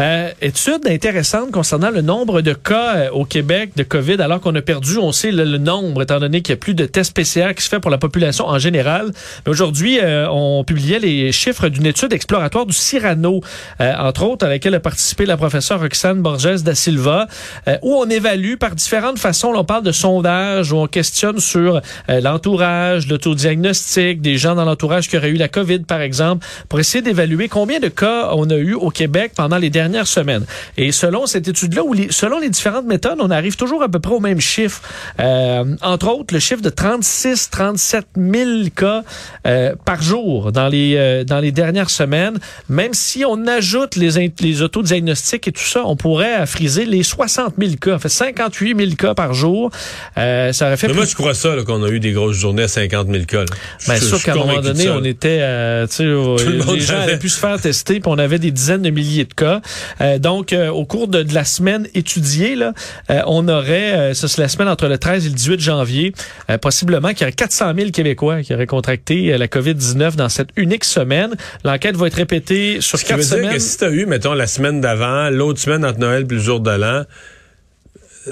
Euh, 0.00 0.30
étude 0.42 0.86
intéressante 0.86 1.50
concernant 1.50 1.90
le 1.90 2.02
nombre 2.02 2.42
de 2.42 2.52
cas 2.52 2.96
euh, 2.96 3.10
au 3.10 3.24
Québec 3.24 3.70
de 3.76 3.82
COVID, 3.82 4.20
alors 4.20 4.40
qu'on 4.40 4.54
a 4.54 4.60
perdu, 4.60 4.98
on 4.98 5.10
sait, 5.10 5.32
le, 5.32 5.56
nombre, 5.56 6.02
étant 6.02 6.20
donné 6.20 6.42
qu'il 6.42 6.52
n'y 6.52 6.58
a 6.58 6.60
plus 6.60 6.74
de 6.74 6.84
tests 6.84 7.14
PCR 7.14 7.54
qui 7.54 7.62
se 7.62 7.68
fait 7.70 7.80
pour 7.80 7.90
la 7.90 7.96
population 7.96 8.46
en 8.46 8.58
général. 8.58 9.10
Mais 9.46 9.50
aujourd'hui, 9.50 9.98
euh, 10.00 10.28
on 10.30 10.64
publiait 10.64 10.98
les 10.98 11.32
chiffres 11.32 11.68
d'une 11.68 11.86
étude 11.86 12.12
exploratoire 12.12 12.66
du 12.66 12.74
Cyrano, 12.74 13.40
euh, 13.80 13.92
entre 13.98 14.24
autres, 14.24 14.44
à 14.44 14.48
laquelle 14.50 14.74
a 14.74 14.80
participé 14.80 15.24
la 15.24 15.38
professeure 15.38 15.80
Roxane 15.80 16.20
Borges 16.20 16.62
da 16.62 16.74
Silva, 16.74 17.26
euh, 17.66 17.78
où 17.82 17.94
on 17.94 18.08
évalue 18.10 18.56
par 18.56 18.74
différentes 18.74 19.18
façons, 19.18 19.52
on 19.56 19.64
parle 19.64 19.82
de 19.82 19.92
sondage, 19.92 20.72
où 20.72 20.76
on 20.76 20.86
questionne 20.86 21.38
sur 21.40 21.80
l'entourage, 22.08 23.08
l'autodiagnostic, 23.08 24.20
des 24.20 24.36
gens 24.36 24.54
dans 24.54 24.64
l'entourage 24.64 25.08
qui 25.08 25.16
auraient 25.16 25.30
eu 25.30 25.36
la 25.36 25.48
COVID, 25.48 25.80
par 25.80 26.00
exemple, 26.02 26.46
pour 26.68 26.80
essayer 26.80 27.00
d'évaluer 27.00 27.48
combien 27.48 27.80
de 27.80 27.88
cas 27.88 28.30
on 28.34 28.50
a 28.50 28.56
eu 28.56 28.74
au 28.74 28.90
Québec 28.90 29.32
pendant 29.34 29.56
les 29.56 29.70
dernières 29.70 29.85
semaines. 30.06 30.44
Et 30.76 30.92
selon 30.92 31.26
cette 31.26 31.48
étude-là, 31.48 31.82
ou 31.84 31.92
les- 31.92 32.08
selon 32.10 32.38
les 32.38 32.50
différentes 32.50 32.86
méthodes, 32.86 33.18
on 33.20 33.30
arrive 33.30 33.56
toujours 33.56 33.82
à 33.82 33.88
peu 33.88 33.98
près 34.00 34.14
au 34.14 34.20
même 34.20 34.40
chiffre. 34.40 34.82
Euh, 35.20 35.64
entre 35.82 36.08
autres, 36.08 36.32
le 36.34 36.40
chiffre 36.40 36.62
de 36.62 36.70
36, 36.70 37.50
37 37.50 38.06
000 38.16 38.50
cas 38.74 39.02
euh, 39.46 39.74
par 39.84 40.02
jour 40.02 40.52
dans 40.52 40.68
les 40.68 40.94
euh, 40.96 41.24
dans 41.24 41.38
les 41.40 41.52
dernières 41.52 41.90
semaines. 41.90 42.38
Même 42.68 42.94
si 42.94 43.24
on 43.24 43.46
ajoute 43.46 43.96
les 43.96 44.32
les 44.40 44.62
autodiagnostics 44.62 45.46
et 45.48 45.52
tout 45.52 45.62
ça, 45.62 45.82
on 45.86 45.96
pourrait 45.96 46.46
friser 46.46 46.84
les 46.84 47.02
60 47.02 47.54
000 47.58 47.72
cas. 47.80 47.92
Ça 47.92 47.98
fait 47.98 48.08
58 48.08 48.76
000 48.78 48.90
cas 48.96 49.14
par 49.14 49.34
jour. 49.34 49.70
Ça 50.16 50.22
aurait 50.66 50.76
fait 50.76 50.86
Mais 50.88 50.92
plus 50.92 50.96
moi, 50.96 51.04
je 51.06 51.14
crois 51.14 51.34
ça, 51.34 51.54
qu'on 51.66 51.82
a 51.82 51.88
eu 51.88 52.00
des 52.00 52.12
grosses 52.12 52.36
journées 52.36 52.64
à 52.64 52.68
50 52.68 53.08
000 53.10 53.24
cas. 53.24 53.40
là. 53.40 53.44
Je 53.78 54.04
sûr 54.04 54.22
qu'à 54.22 54.32
un 54.32 54.36
moment 54.36 54.60
donné, 54.60 54.88
on 54.90 55.04
était, 55.04 55.86
tu 55.88 55.96
sais, 55.96 56.04
les 56.04 56.80
gens 56.80 56.94
avait- 56.94 57.02
avaient 57.04 57.18
pu 57.18 57.28
se 57.28 57.38
faire 57.38 57.60
tester, 57.60 58.00
puis 58.00 58.10
on 58.10 58.18
avait 58.18 58.38
des 58.38 58.50
dizaines 58.50 58.82
de 58.82 58.90
milliers 58.90 59.24
de 59.24 59.34
cas. 59.34 59.60
Euh, 60.00 60.18
donc, 60.18 60.52
euh, 60.52 60.68
au 60.68 60.84
cours 60.84 61.08
de, 61.08 61.22
de 61.22 61.34
la 61.34 61.44
semaine 61.44 61.88
étudiée, 61.94 62.56
là, 62.56 62.72
euh, 63.10 63.22
on 63.26 63.48
aurait, 63.48 64.14
ça 64.14 64.28
c'est 64.28 64.40
la 64.40 64.48
semaine 64.48 64.68
entre 64.68 64.86
le 64.86 64.98
13 64.98 65.26
et 65.26 65.28
le 65.28 65.34
18 65.34 65.60
janvier, 65.60 66.12
possiblement 66.60 67.08
qu'il 67.10 67.20
y 67.20 67.24
aurait 67.24 67.32
400 67.32 67.72
000 67.76 67.90
Québécois 67.90 68.42
qui 68.42 68.54
auraient 68.54 68.66
contracté 68.66 69.36
la 69.36 69.46
COVID-19 69.46 70.16
dans 70.16 70.28
cette 70.28 70.50
unique 70.56 70.84
semaine. 70.84 71.34
L'enquête 71.64 71.96
va 71.96 72.06
être 72.06 72.14
répétée 72.14 72.80
sur 72.80 72.98
Ce 72.98 73.04
quatre 73.04 73.18
veut 73.18 73.24
dire 73.24 73.36
semaines. 73.36 73.52
que 73.52 73.58
si 73.58 73.78
t'as 73.78 73.90
eu, 73.90 74.06
mettons, 74.06 74.34
la 74.34 74.46
semaine 74.46 74.80
d'avant, 74.80 75.30
l'autre 75.30 75.60
semaine 75.60 75.84
entre 75.84 75.98
Noël 75.98 76.26
et 76.28 76.34
le 76.34 76.38
jour 76.40 76.60
de 76.60 76.70
l'an, 76.70 77.04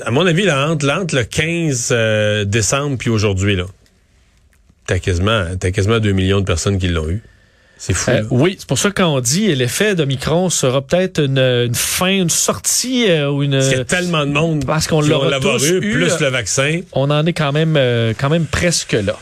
à 0.05 0.11
mon 0.11 0.27
avis, 0.27 0.45
là, 0.45 0.69
entre, 0.69 0.87
là, 0.87 1.01
entre 1.01 1.15
le 1.15 1.25
15 1.25 1.89
euh, 1.93 2.45
décembre 2.45 2.97
puis 2.99 3.11
aujourd'hui, 3.11 3.57
là, 3.57 3.67
t'as 4.87 4.99
quasiment, 4.99 5.45
t'as 5.59 5.71
quasiment 5.71 6.01
2 6.01 6.13
millions 6.13 6.41
de 6.41 6.45
personnes 6.45 6.79
qui 6.79 6.89
l'ont 6.89 7.09
eu. 7.09 7.23
C'est 7.77 7.93
fou. 7.93 8.11
Euh, 8.11 8.23
oui, 8.31 8.57
c'est 8.59 8.69
pour 8.69 8.79
ça 8.79 8.91
que 8.91 8.95
quand 8.95 9.15
on 9.15 9.21
dit 9.21 9.55
l'effet 9.55 9.95
d'Omicron 9.95 10.49
sera 10.49 10.81
peut-être 10.81 11.23
une, 11.23 11.39
une 11.39 11.75
fin, 11.75 12.11
une 12.11 12.31
sortie 12.31 13.11
euh, 13.11 13.31
ou 13.31 13.43
une. 13.43 13.55
Y 13.55 13.75
a 13.75 13.85
tellement 13.85 14.25
de 14.25 14.31
monde 14.31 14.65
Parce 14.65 14.87
qu'on 14.87 15.01
l'aura 15.01 15.39
tous 15.41 15.65
eu, 15.67 15.81
plus 15.81 16.13
euh, 16.13 16.19
le 16.21 16.29
vaccin. 16.29 16.81
on 16.93 17.11
en 17.11 17.27
est 17.27 17.33
quand 17.33 17.53
même, 17.53 17.75
euh, 17.77 18.15
quand 18.19 18.31
même 18.31 18.47
presque 18.47 18.93
là. 18.93 19.17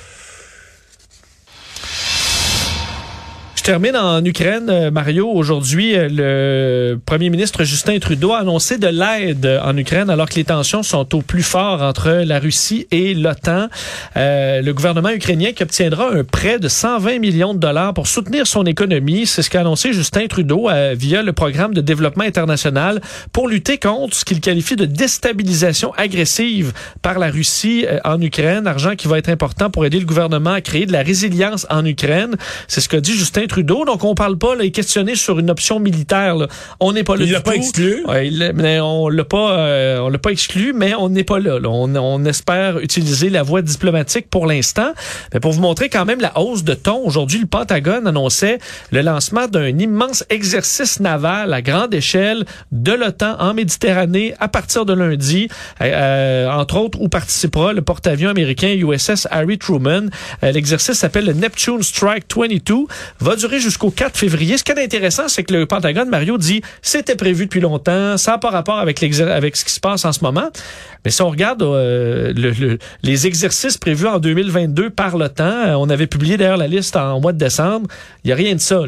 Je 3.63 3.67
termine 3.67 3.97
en 3.97 4.25
Ukraine, 4.25 4.69
euh, 4.69 4.91
Mario. 4.91 5.31
Aujourd'hui, 5.31 5.95
euh, 5.95 6.09
le 6.11 6.99
premier 6.99 7.31
ministre 7.31 7.63
Justin 7.63 8.01
Trudeau 8.01 8.33
a 8.33 8.41
annoncé 8.41 8.77
de 8.77 8.89
l'aide 8.89 9.61
en 9.63 9.77
Ukraine 9.77 10.11
alors 10.11 10.29
que 10.29 10.35
les 10.35 10.43
tensions 10.43 10.83
sont 10.83 11.15
au 11.15 11.23
plus 11.23 11.45
fort 11.45 11.81
entre 11.81 12.25
la 12.27 12.41
Russie 12.41 12.89
et 12.91 13.15
l'OTAN. 13.15 13.69
Euh, 14.17 14.63
le 14.63 14.75
gouvernement 14.75 15.11
ukrainien 15.11 15.53
qui 15.53 15.63
obtiendra 15.63 16.11
un 16.13 16.25
prêt 16.25 16.59
de 16.59 16.67
120 16.67 17.21
millions 17.21 17.55
de 17.55 17.61
dollars 17.61 17.95
pour 17.95 18.09
soutenir 18.09 18.49
son 18.49 18.67
économie. 18.67 19.27
C'est 19.27 19.43
ce 19.43 19.51
qu'a 19.51 19.61
annoncé 19.61 19.93
Justin 19.93 20.27
Trudeau 20.27 20.69
via 20.95 21.23
le 21.23 21.33
programme 21.33 21.73
de 21.73 21.81
développement 21.81 22.25
international 22.25 23.01
pour 23.31 23.47
lutter 23.47 23.79
contre 23.79 24.17
ce 24.17 24.25
qu'il 24.25 24.41
qualifie 24.41 24.75
de 24.75 24.87
déstabilisation 24.87 25.93
agressive 25.97 26.73
par 27.01 27.21
la 27.21 27.31
Russie 27.31 27.87
en 28.03 28.21
Ukraine. 28.21 28.67
Argent 28.67 28.97
qui 28.97 29.07
va 29.07 29.19
être 29.19 29.29
important 29.29 29.71
pour 29.71 29.87
aider 29.87 30.01
le 30.01 30.07
gouvernement 30.07 30.55
à 30.55 30.61
créer 30.61 30.85
de 30.85 30.93
la 30.93 31.03
résilience 31.03 31.65
en 31.71 31.85
Ukraine. 31.85 32.35
C'est 32.67 32.81
ce 32.81 32.89
qu'a 32.89 33.01
dit 33.01 33.13
Justin 33.13 33.47
Trudeau. 33.53 33.85
Donc, 33.85 34.03
on 34.05 34.15
parle 34.15 34.39
pas, 34.39 34.55
là, 34.55 34.65
il 34.65 34.69
est 34.69 34.71
questionné 34.71 35.15
sur 35.15 35.39
une 35.39 35.51
option 35.51 35.79
militaire. 35.79 36.37
là. 36.37 36.47
On 36.81 36.93
n'est 36.93 37.05
pas 37.05 37.17
là 37.17 37.25
Il 37.25 37.33
l'a 37.33 37.41
pas 37.43 37.55
exclu? 37.55 38.03
Ouais, 38.07 38.29
il 38.29 38.39
l'a- 38.39 38.53
mais 38.55 38.81
on 38.81 39.09
l'a 39.11 39.25
pas, 39.25 39.59
euh, 39.59 39.99
on 39.99 40.09
l'a 40.09 40.17
pas 40.19 40.31
exclu, 40.31 40.73
mais 40.75 40.95
on 40.95 41.11
n'est 41.11 41.23
pas 41.25 41.39
là. 41.39 41.59
là. 41.59 41.69
On, 41.69 41.95
on 41.97 42.25
espère 42.25 42.79
utiliser 42.79 43.29
la 43.29 43.43
voie 43.43 43.61
diplomatique 43.61 44.31
pour 44.31 44.47
l'instant. 44.47 44.93
Mais 45.35 45.41
pour 45.41 45.53
vous 45.53 45.61
montrer 45.61 45.91
quand 45.91 46.07
même 46.07 46.21
la 46.21 46.39
hausse 46.41 46.65
de 46.65 46.73
ton, 46.73 46.97
aujourd'hui, 47.05 47.41
le 47.41 47.47
Pentagone 47.47 48.07
annonçait 48.07 48.59
le 48.91 49.03
lancement 49.03 49.47
d'un 49.49 49.67
immense 49.79 50.25
exercice 50.31 50.99
naval 51.01 51.53
à 51.53 51.61
grande 51.61 51.93
échelle 51.93 52.45
de 52.73 52.93
l'OTAN 52.93 53.37
en 53.39 53.53
Méditerranée 53.53 54.35
à 54.41 54.49
partir 54.49 54.87
de 54.87 54.95
lundi, 54.95 55.49
euh, 55.83 55.85
euh, 55.93 56.51
entre 56.51 56.79
autres 56.79 56.99
où 57.03 57.09
participera 57.11 57.75
le 57.75 57.83
porte-avions 57.83 58.31
américain 58.31 58.75
USS 58.75 59.29
Harry 59.31 59.59
Truman. 59.59 60.07
Euh, 60.43 60.53
L'exercice 60.53 60.95
s'appelle 60.99 61.27
le 61.27 61.35
Neptune 61.35 61.83
Strike 61.83 62.25
22, 62.35 62.87
va 63.21 63.37
jusqu'au 63.51 63.91
4 63.91 64.17
février. 64.17 64.59
Ce 64.59 64.65
qui 64.65 64.73
est 64.73 64.83
intéressant, 64.83 65.29
c'est 65.29 65.45
que 65.45 65.53
le 65.55 65.67
Pentagone, 65.67 66.09
Mario, 66.09 66.39
dit 66.39 66.63
c'était 66.83 67.17
prévu 67.17 67.45
depuis 67.47 67.61
longtemps, 67.61 68.17
ça 68.17 68.33
n'a 68.33 68.39
pas 68.39 68.51
rapport 68.51 68.79
avec, 68.79 69.03
avec 69.03 69.57
ce 69.57 69.65
qui 69.65 69.73
se 69.73 69.81
passe 69.81 70.05
en 70.05 70.13
ce 70.13 70.21
moment. 70.23 70.51
Mais 71.05 71.11
si 71.11 71.21
on 71.23 71.31
regarde 71.31 71.63
euh, 71.63 72.33
le- 72.37 72.51
le- 72.51 72.79
les 73.03 73.27
exercices 73.27 73.77
prévus 73.77 74.07
en 74.07 74.19
2022 74.21 74.91
par 74.91 75.17
l'OTAN, 75.19 75.45
euh, 75.45 75.73
on 75.75 75.91
avait 75.91 76.07
publié 76.07 76.37
d'ailleurs 76.37 76.57
la 76.57 76.69
liste 76.69 76.95
en 76.97 77.21
mois 77.21 77.33
de 77.33 77.39
décembre, 77.39 77.89
il 78.25 78.29
n'y 78.29 78.33
a 78.33 78.37
rien 78.37 78.55
de 78.55 78.61
ça. 78.61 78.81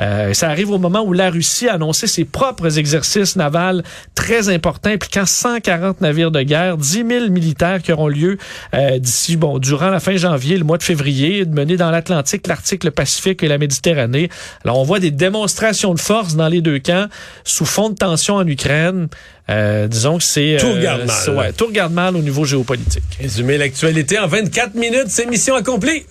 Euh, 0.00 0.32
ça 0.34 0.48
arrive 0.48 0.70
au 0.70 0.78
moment 0.78 1.02
où 1.02 1.12
la 1.12 1.30
Russie 1.30 1.68
a 1.68 1.74
annoncé 1.74 2.06
ses 2.06 2.24
propres 2.24 2.78
exercices 2.78 3.34
navals 3.36 3.82
très 4.14 4.48
importants, 4.48 4.90
impliquant 4.90 5.26
140 5.26 6.00
navires 6.00 6.30
de 6.30 6.42
guerre, 6.42 6.76
10 6.76 7.04
000 7.08 7.28
militaires 7.30 7.82
qui 7.82 7.92
auront 7.92 8.08
lieu 8.08 8.38
d'ici, 8.98 9.36
bon, 9.36 9.58
durant 9.58 9.90
la 9.90 9.98
fin 10.00 10.16
janvier, 10.16 10.56
le 10.56 10.64
mois 10.64 10.78
de 10.78 10.82
février, 10.82 11.44
menés 11.44 11.76
dans 11.76 11.90
l'Atlantique, 11.90 12.46
l'Arctique, 12.46 12.84
le 12.84 12.90
Pacifique 12.90 13.42
et 13.42 13.48
la 13.48 13.58
Méditerranée. 13.58 13.87
Alors, 13.92 14.78
on 14.78 14.84
voit 14.84 15.00
des 15.00 15.10
démonstrations 15.10 15.94
de 15.94 16.00
force 16.00 16.34
dans 16.34 16.48
les 16.48 16.60
deux 16.60 16.78
camps, 16.78 17.06
sous 17.44 17.64
fond 17.64 17.90
de 17.90 17.94
tension 17.94 18.34
en 18.34 18.46
Ukraine. 18.46 19.08
Euh, 19.50 19.88
disons 19.88 20.18
que 20.18 20.24
c'est... 20.24 20.58
Tout 20.60 20.72
regarde 20.72 21.06
mal. 21.06 21.36
Ouais, 21.36 21.52
tout 21.52 21.66
regarde 21.66 21.92
mal 21.92 22.16
au 22.16 22.20
niveau 22.20 22.44
géopolitique. 22.44 23.04
Résumer 23.20 23.56
l'actualité 23.56 24.18
en 24.18 24.26
24 24.26 24.74
minutes, 24.74 25.08
c'est 25.08 25.26
mission 25.26 25.54
accomplie. 25.54 26.04